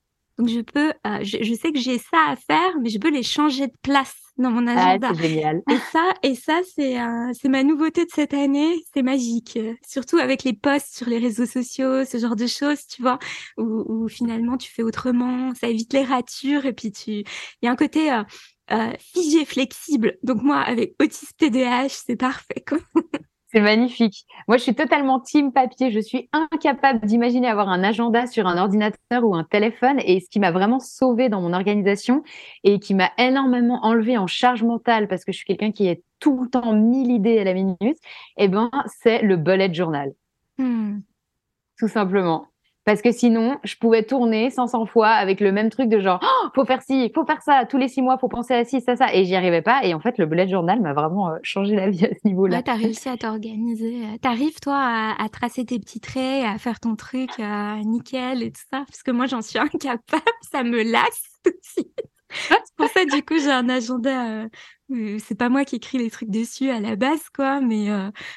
[0.43, 3.11] Donc, je peux, euh, je, je, sais que j'ai ça à faire, mais je peux
[3.11, 5.09] les changer de place dans mon ah, agenda.
[5.11, 5.63] Ah, c'est génial.
[5.71, 8.75] Et ça, et ça, c'est euh, c'est ma nouveauté de cette année.
[8.93, 9.57] C'est magique.
[9.87, 13.21] Surtout avec les posts sur les réseaux sociaux, ce genre de choses, tu vois,
[13.57, 17.27] où, où finalement tu fais autrement, ça évite les ratures et puis tu, il
[17.63, 18.25] y a un côté euh,
[18.73, 20.19] euh, figé, flexible.
[20.25, 22.65] Donc moi, avec autisme TDAH, c'est parfait.
[22.67, 22.79] Quoi.
[23.53, 24.25] C'est magnifique.
[24.49, 25.91] Moi, je suis totalement team papier.
[25.91, 29.99] Je suis incapable d'imaginer avoir un agenda sur un ordinateur ou un téléphone.
[30.07, 32.23] Et ce qui m'a vraiment sauvé dans mon organisation
[32.65, 36.03] et qui m'a énormément enlevé en charge mentale parce que je suis quelqu'un qui est
[36.19, 37.99] tout le temps mille idées à la minute,
[38.39, 40.13] eh ben, c'est le bullet journal.
[40.57, 41.01] Hmm.
[41.79, 42.52] Tout simplement.
[42.85, 46.49] Parce que sinon, je pouvais tourner 500 fois avec le même truc de genre, oh,
[46.53, 48.97] faut faire ci, faut faire ça, tous les six mois, faut penser à ci, ça,
[48.97, 49.15] ça.
[49.15, 49.85] Et j'y arrivais pas.
[49.85, 52.57] Et en fait, le bullet journal m'a vraiment euh, changé la vie à ce niveau-là.
[52.57, 54.03] Ouais, t'as réussi à t'organiser.
[54.21, 58.63] T'arrives, toi, à, tracer tes petits traits, à faire ton truc euh, nickel et tout
[58.69, 58.85] ça?
[58.89, 60.23] Parce que moi, j'en suis incapable.
[60.51, 62.01] Ça me lasse tout de suite.
[62.35, 64.45] C'est pour ça, du coup, j'ai un agenda.
[64.91, 67.91] Euh, c'est pas moi qui écris les trucs dessus à la base, quoi, mais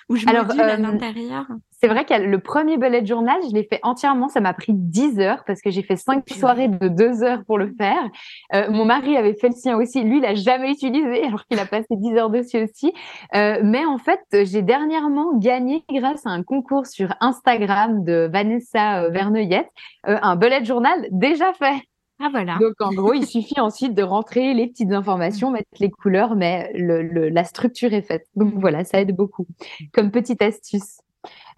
[0.09, 1.47] où je Alors, à l'intérieur.
[1.85, 4.27] C'est vrai que le premier bullet journal, je l'ai fait entièrement.
[4.27, 7.59] Ça m'a pris 10 heures parce que j'ai fait cinq soirées de 2 heures pour
[7.59, 8.09] le faire.
[8.55, 10.03] Euh, mon mari avait fait le sien aussi.
[10.03, 12.91] Lui, il l'a jamais utilisé alors qu'il a passé 10 heures dessus aussi.
[13.35, 19.03] Euh, mais en fait, j'ai dernièrement gagné grâce à un concours sur Instagram de Vanessa
[19.03, 19.69] euh, Verneuillette
[20.05, 21.83] un bullet journal déjà fait.
[22.19, 22.57] Ah voilà.
[22.59, 26.71] Donc en gros, il suffit ensuite de rentrer les petites informations, mettre les couleurs, mais
[26.73, 28.25] le, la structure est faite.
[28.35, 29.45] Donc voilà, ça aide beaucoup.
[29.93, 30.97] Comme petite astuce.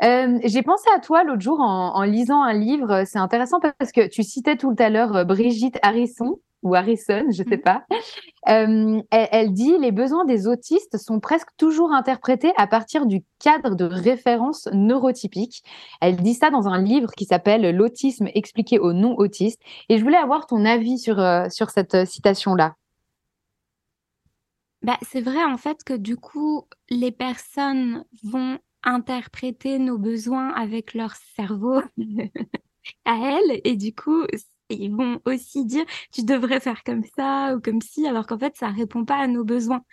[0.03, 3.03] Euh, j'ai pensé à toi l'autre jour en, lisant un livre.
[3.05, 7.43] C'est intéressant parce que tu citais tout à l'heure euh, Brigitte Harrison ou Harrison, je
[7.43, 7.61] ne sais mm.
[7.61, 7.86] pas.
[8.49, 13.76] Euh, elle, dit les besoins des autistes sont presque toujours interprétés à partir du cadre
[13.76, 15.63] de référence neurotypique.
[16.01, 19.62] Elle dit ça dans un livre qui s'appelle L'autisme expliqué aux non-autistes.
[19.89, 21.17] Et je voulais avoir ton avis sur,
[21.50, 22.75] sur cette citation-là.
[24.83, 30.93] Bah, c'est vrai en fait que du coup, les personnes vont interpréter nos besoins avec
[30.93, 31.82] leur cerveau
[33.05, 33.62] à elles.
[33.63, 34.25] Et du coup,
[34.70, 38.55] ils vont aussi dire tu devrais faire comme ça ou comme ci, alors qu'en fait,
[38.55, 39.83] ça répond pas à nos besoins.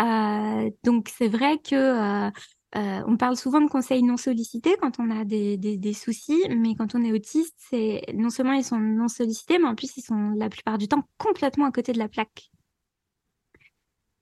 [0.00, 2.30] Euh, donc, c'est vrai que euh,
[2.76, 6.42] euh, on parle souvent de conseils non sollicités quand on a des, des, des soucis,
[6.50, 9.96] mais quand on est autiste, c'est non seulement ils sont non sollicités, mais en plus
[9.96, 12.50] ils sont la plupart du temps complètement à côté de la plaque.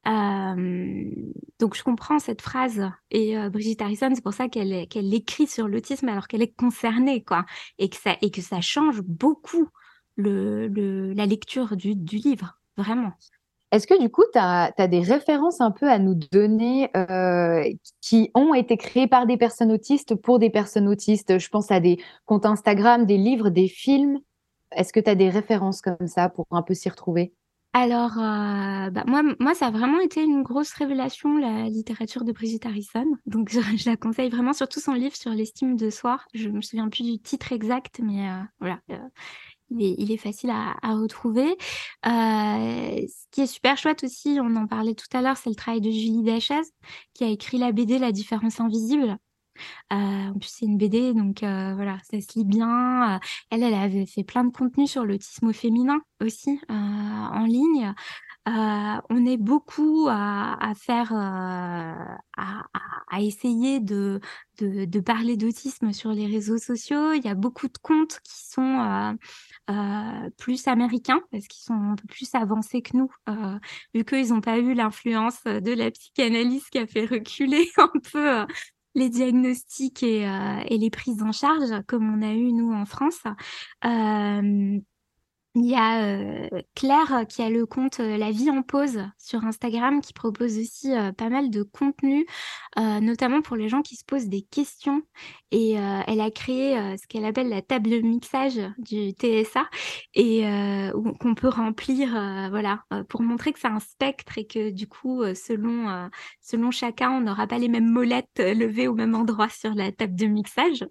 [0.06, 5.66] Donc je comprends cette phrase et Brigitte Harrison, c'est pour ça qu'elle qu'elle écrit sur
[5.66, 7.44] l'autisme alors qu'elle est concernée, quoi,
[7.78, 9.68] et que ça change beaucoup
[10.16, 13.12] la lecture du, du livre, vraiment.
[13.72, 17.64] Est-ce que du coup, tu as, des références un peu à nous donner euh,
[18.00, 21.38] qui ont été créées par des personnes autistes pour des personnes autistes?
[21.38, 24.20] Je pense à des comptes Instagram, des livres, des films.
[24.70, 27.34] Est-ce que tu as des références comme ça pour un peu s'y retrouver?
[27.78, 32.32] Alors, euh, bah, moi, moi, ça a vraiment été une grosse révélation, la littérature de
[32.32, 33.04] Brigitte Harrison.
[33.26, 36.18] Donc, je, la conseille vraiment, surtout son livre sur l'estime de soi.
[36.32, 38.80] Je me souviens plus du titre exact, mais euh, voilà,
[39.68, 41.54] il est, facile à, retrouver.
[42.06, 45.56] Euh, ce qui est super chouette aussi, on en parlait tout à l'heure, c'est le
[45.56, 46.72] travail de Julie Dachaz,
[47.12, 49.18] qui a écrit la BD La différence invisible.
[49.90, 53.20] En plus, c'est une BD, donc voilà, ça se lit bien.
[53.50, 57.92] elle, elle avait fait plein de contenus sur l'autisme féminin aussi en ligne.
[58.46, 62.10] on est beaucoup à, faire, à,
[63.20, 64.20] essayer de,
[65.04, 67.12] parler d'autisme sur les réseaux sociaux.
[67.12, 69.16] Il y a beaucoup de comptes qui sont
[70.38, 73.10] plus américains parce qu'ils sont un peu plus avancés que nous,
[73.94, 78.46] vu qu'ils n'ont pas eu l'influence de la psychanalyse qui a fait reculer un peu
[78.96, 80.22] les diagnostics et,
[80.68, 83.22] et, les prises en charge comme on a eu nous en France.
[85.58, 89.00] Il y a euh, Claire euh, qui a le compte euh, La vie en pause
[89.16, 92.26] sur Instagram qui propose aussi pas mal de contenu,
[92.76, 95.02] notamment pour les gens qui se posent des questions.
[95.50, 99.68] Et elle a créé ce qu'elle appelle la table de mixage du TSA
[100.14, 100.42] et
[101.20, 102.10] qu'on peut remplir,
[102.50, 106.08] voilà, pour montrer que c'est un spectre et que du coup, selon,
[106.40, 110.14] selon chacun, on n'aura pas les mêmes molettes levées au même endroit sur la table
[110.14, 110.84] de mixage.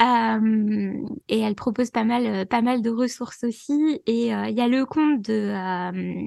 [0.00, 0.92] Euh,
[1.28, 4.00] et elle propose pas mal, euh, pas mal de ressources aussi.
[4.06, 5.52] Et euh, il y a le compte de,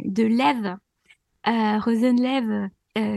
[0.10, 0.78] de Lev,
[1.46, 2.70] Rosenlev,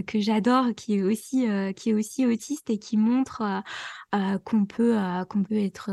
[0.07, 3.43] que j'adore, qui est aussi qui est aussi autiste et qui montre
[4.45, 4.97] qu'on peut
[5.29, 5.91] qu'on peut être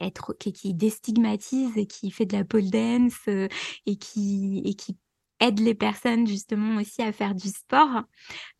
[0.00, 3.28] être qui, qui, déstigmatise et qui fait de la pole dance
[3.84, 4.96] et qui et qui
[5.40, 8.02] aide les personnes justement aussi à faire du sport,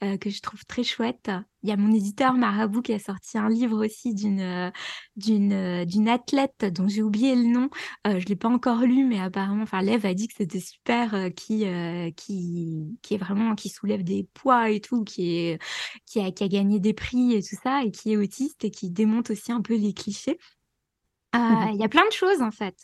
[0.03, 1.31] euh, que je trouve très chouette.
[1.63, 4.73] Il y a mon éditeur Marabout qui a sorti un livre aussi d'une
[5.17, 7.69] d'une d'une athlète dont j'ai oublié le nom.
[8.07, 11.15] Euh, je l'ai pas encore lu, mais apparemment, enfin, Lev a dit que c'était super,
[11.15, 15.63] euh, qui euh, qui qui est vraiment qui soulève des poids et tout, qui est
[16.07, 18.71] qui a qui a gagné des prix et tout ça, et qui est autiste et
[18.71, 20.39] qui démonte aussi un peu les clichés.
[21.35, 22.77] Il y a plein de choses en fait.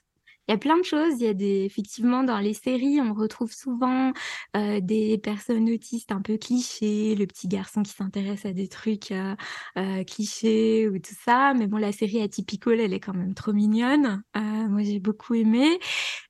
[0.48, 1.14] Il y a plein de choses.
[1.20, 4.12] Il y a des, effectivement, dans les séries, on retrouve souvent
[4.56, 9.10] euh, des personnes autistes un peu clichés, le petit garçon qui s'intéresse à des trucs
[9.12, 9.34] euh,
[9.78, 11.54] euh, clichés ou tout ça.
[11.54, 14.22] Mais bon, la série Atypical, elle est quand même trop mignonne.
[14.34, 15.78] moi, j'ai beaucoup aimé.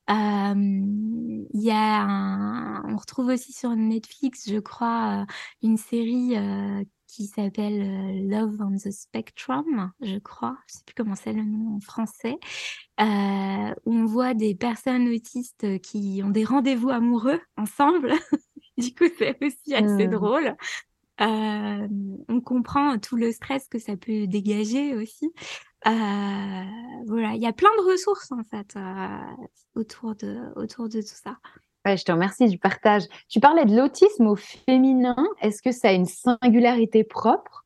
[0.09, 5.27] Y a on retrouve aussi sur Netflix, je crois,
[5.63, 6.37] une série
[7.15, 11.45] qui s'appelle euh, Love on the Spectrum, je crois, je sais plus comment c'est le
[11.45, 12.39] nom en français,
[13.01, 18.13] euh, où on voit des personnes autistes qui ont des rendez-vous amoureux ensemble.
[18.79, 20.11] du coup, c'est aussi assez mmh.
[20.11, 20.57] drôle.
[21.21, 21.89] Euh,
[22.29, 25.33] on comprend tout le stress que ça peut dégager aussi.
[25.85, 28.77] voilà, il y a plein de ressources en fait
[29.77, 31.39] autour de autour de tout ça
[31.87, 33.03] je te remercie du partage.
[33.29, 35.29] Tu parlais de l'autisme au féminin.
[35.41, 37.65] Est-ce que ça a une singularité propre?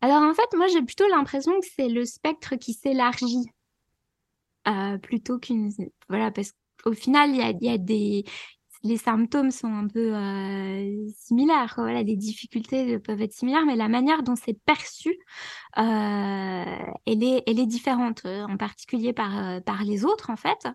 [0.00, 3.46] Alors en fait, moi j'ai plutôt l'impression que c'est le spectre qui s'élargit
[4.68, 5.70] euh, plutôt qu'une...
[6.08, 6.52] Voilà, parce
[6.82, 8.24] qu'au final, il y a, des,
[8.82, 11.72] les symptômes sont un peu euh, similaires.
[11.76, 15.18] Voilà, les difficultés peuvent être similaires, mais la manière dont c'est perçu,
[15.78, 16.64] euh,
[17.06, 20.68] elle, est, elle est différente, euh, en particulier par, par les autres, en fait,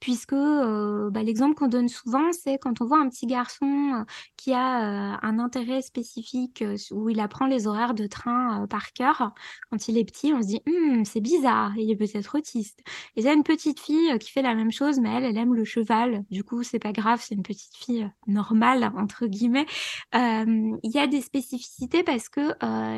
[0.00, 4.04] puisque euh, bah, l'exemple qu'on donne souvent, c'est quand on voit un petit garçon
[4.36, 9.32] qui a un intérêt spécifique, où il apprend les horaires de train par cœur,
[9.70, 12.80] quand il est petit, on se dit, hm, c'est bizarre, il est peut-être autiste.
[13.16, 15.36] Et il y a une petite fille qui fait la même chose, mais elle, elle
[15.36, 19.66] aime le cheval, du coup, c'est pas grave, c'est une petite fille normale, entre guillemets.
[20.14, 22.40] Il y a des spécificités parce que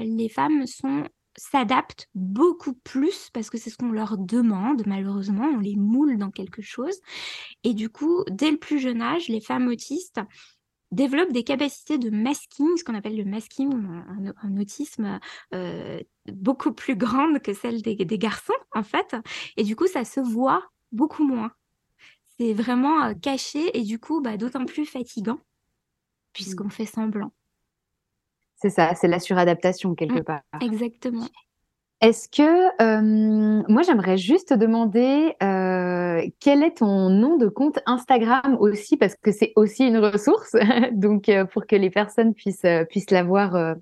[0.05, 1.05] les femmes sont
[1.37, 6.31] s'adaptent beaucoup plus parce que c'est ce qu'on leur demande, malheureusement, on les moule dans
[6.31, 7.01] quelque chose.
[7.65, 10.21] Et du coup, dès le plus jeune âge, les femmes autistes
[10.91, 13.73] développent des capacités de masking, ce qu'on appelle le masking,
[14.43, 15.19] un, autisme
[15.55, 16.01] euh,
[16.31, 19.17] beaucoup plus grande que celle des, garçons, en fait.
[19.57, 21.51] Et du coup, ça se voit beaucoup moins.
[22.39, 25.39] C'est vraiment euh, caché et du coup, bah, d'autant plus fatigant
[26.33, 26.71] puisqu'on mmh.
[26.71, 27.33] fait semblant.
[28.63, 30.43] C'est ça, c'est la suradaptation quelque mmh, part.
[30.61, 31.27] Exactement.
[32.01, 32.43] Est-ce que
[32.81, 38.97] euh, moi j'aimerais juste te demander euh, quel est ton nom de compte Instagram aussi
[38.97, 40.55] parce que c'est aussi une ressource
[40.93, 43.77] donc euh, pour que les personnes puissent puissent la voir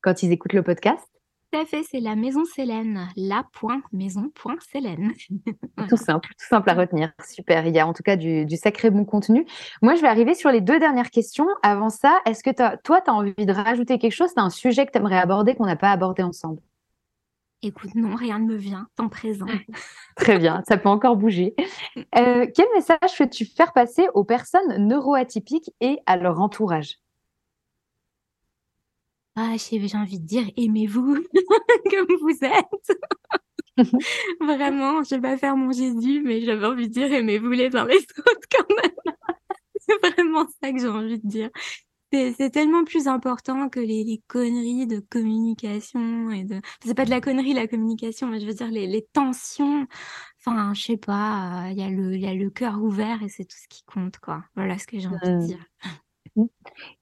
[0.00, 1.06] quand ils écoutent le podcast?
[1.52, 5.12] Tout à fait, c'est la maison Célène, la.maison.célène.
[5.88, 7.12] Tout simple, tout simple à retenir.
[7.24, 9.46] Super, il y a en tout cas du, du, sacré bon contenu.
[9.80, 11.46] Moi, je vais arriver sur les deux dernières questions.
[11.62, 14.50] Avant ça, est-ce que toi, tu as envie de rajouter quelque chose Tu as un
[14.50, 16.60] sujet que tu aimerais aborder qu'on n'a pas abordé ensemble?
[17.62, 19.46] Écoute, non, rien ne me vient, tant présent.
[20.16, 21.54] Très bien, ça peut encore bouger.
[22.16, 26.98] Euh, quel message veux-tu faire passer aux personnes neuroatypiques et à leur entourage?
[29.36, 31.18] Ah, j'ai envie de dire, aimez-vous
[31.90, 32.98] comme vous êtes.
[34.40, 37.84] Vraiment, je vais pas faire mon Jésus, mais j'avais envie de dire, aimez-vous les uns
[37.84, 39.14] les autres quand même.
[39.78, 41.50] C'est vraiment ça que j'ai envie de dire.
[42.12, 46.60] C'est tellement plus important que les, les, conneries de communication et de.
[46.84, 49.86] C'est pas de la connerie la communication, mais je veux dire les, les tensions.
[50.40, 51.68] Enfin, je sais pas.
[51.70, 53.84] Il y a le, il y a le cœur ouvert et c'est tout ce qui
[53.84, 54.42] compte, quoi.
[54.56, 55.46] Voilà ce que j'ai envie de mmh.
[55.46, 55.66] dire.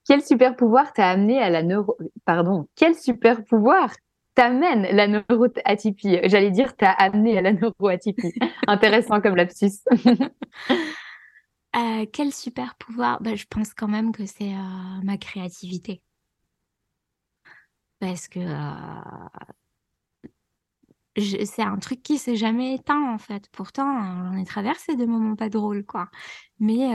[0.06, 1.96] Quel super pouvoir t'a amené à la neuro.
[2.24, 2.66] Pardon.
[2.74, 3.94] Quel super pouvoir
[4.34, 6.18] t'amène la neuroatypie?
[6.24, 8.32] J'allais dire t'as amené à la neuroatypie.
[8.66, 9.82] Intéressant comme lapsus.
[11.76, 13.20] Euh, quel super pouvoir?
[13.20, 16.02] Bah, Je pense quand même que c'est euh, ma créativité.
[17.98, 19.44] Parce que euh,
[21.16, 23.48] c'est un truc qui s'est jamais éteint en fait.
[23.52, 23.86] Pourtant,
[24.32, 26.08] on ai traversé des moments pas drôles, quoi.
[26.58, 26.90] Mais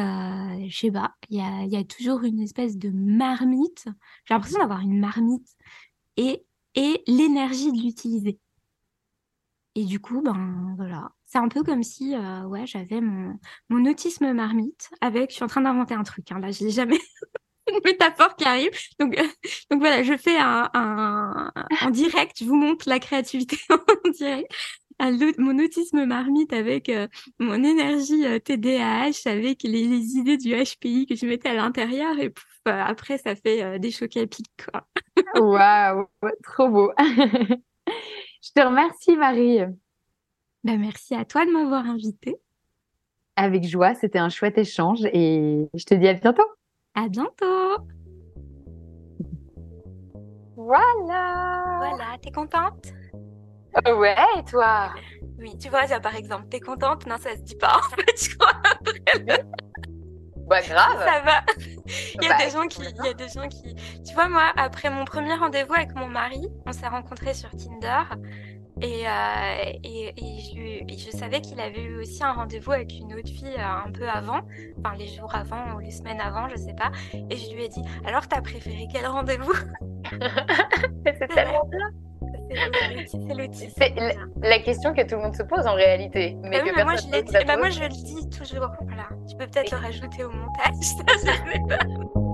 [0.70, 3.86] je sais pas, il y a, y a, toujours une espèce de marmite.
[4.26, 5.48] J'ai l'impression d'avoir une marmite
[6.18, 8.40] et, et l'énergie de l'utiliser.
[9.76, 13.40] Et du coup, ben voilà, c'est un peu comme si euh, ouais, j'avais mon,
[13.70, 16.72] mon autisme marmite avec, je suis en train d'inventer un truc, hein, là je l'ai
[16.72, 17.00] jamais,
[17.70, 18.72] une métaphore qui arrive.
[19.00, 19.16] Donc,
[19.72, 21.52] donc voilà, je fais un, un,
[21.82, 24.52] en direct, je vous montre la créativité en direct.
[25.38, 27.08] Mon autisme marmite avec euh,
[27.40, 32.20] mon énergie euh, TDAH, avec les, les, idées du HPI que je mettais à l'intérieur
[32.20, 34.46] et pouf, après ça fait des chocs à pic.
[35.36, 36.06] Waouh,
[36.44, 36.92] trop beau.
[36.98, 39.60] je te remercie Marie.
[40.66, 42.36] Bah, merci à toi de m'avoir invité.
[43.38, 46.44] Avec joie, c'était un chouette échange et je te dis à bientôt.
[46.96, 47.78] À bientôt.
[50.56, 51.78] Voilà.
[51.78, 52.88] Voilà, t'es contente?
[53.88, 54.94] Euh, Ouais, et toi?
[55.38, 57.06] Oui, tu vois, par exemple, t'es contente?
[57.06, 58.62] Non, ça se dit pas en fait, je crois.
[60.48, 61.00] bah grave.
[61.00, 61.44] Ça va.
[61.88, 64.28] il y a bah, des gens qui, il y a des gens qui, tu vois,
[64.28, 68.04] moi, après mon premier rendez-vous avec mon mari, on s'est rencontrés sur Tinder.
[68.82, 73.14] Et, euh, et, et, je, je, savais qu'il avait eu aussi un rendez-vous avec une
[73.14, 74.42] autre fille euh, un peu avant,
[74.80, 76.92] enfin les jours avant ou les semaines avant, je sais pas.
[77.14, 79.54] Et je lui ai dit Alors, t'as préféré quel rendez-vous?
[81.06, 81.92] C'est tellement bien.
[83.78, 83.94] C'est
[84.42, 86.36] la, question que tout le monde se pose en réalité.
[86.42, 88.72] Mais ah que moi, je bah, moi, je le dis toujours.
[88.82, 89.08] Voilà.
[89.30, 90.74] Tu peux peut-être le rajouter au montage.
[90.82, 92.29] Ça, je sais pas.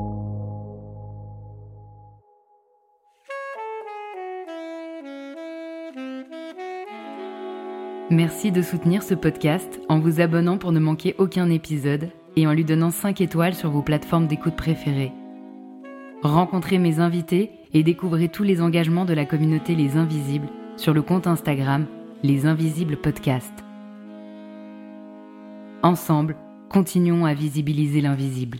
[8.11, 12.53] Merci de soutenir ce podcast en vous abonnant pour ne manquer aucun épisode et en
[12.53, 15.11] lui donnant 5 étoiles sur vos plateformes d'écoute préférées.
[16.21, 21.01] Rencontrez mes invités et découvrez tous les engagements de la communauté Les Invisibles sur le
[21.01, 21.87] compte Instagram
[22.21, 23.53] Les Invisibles Podcast.
[25.81, 26.35] Ensemble,
[26.69, 28.59] continuons à visibiliser l'invisible.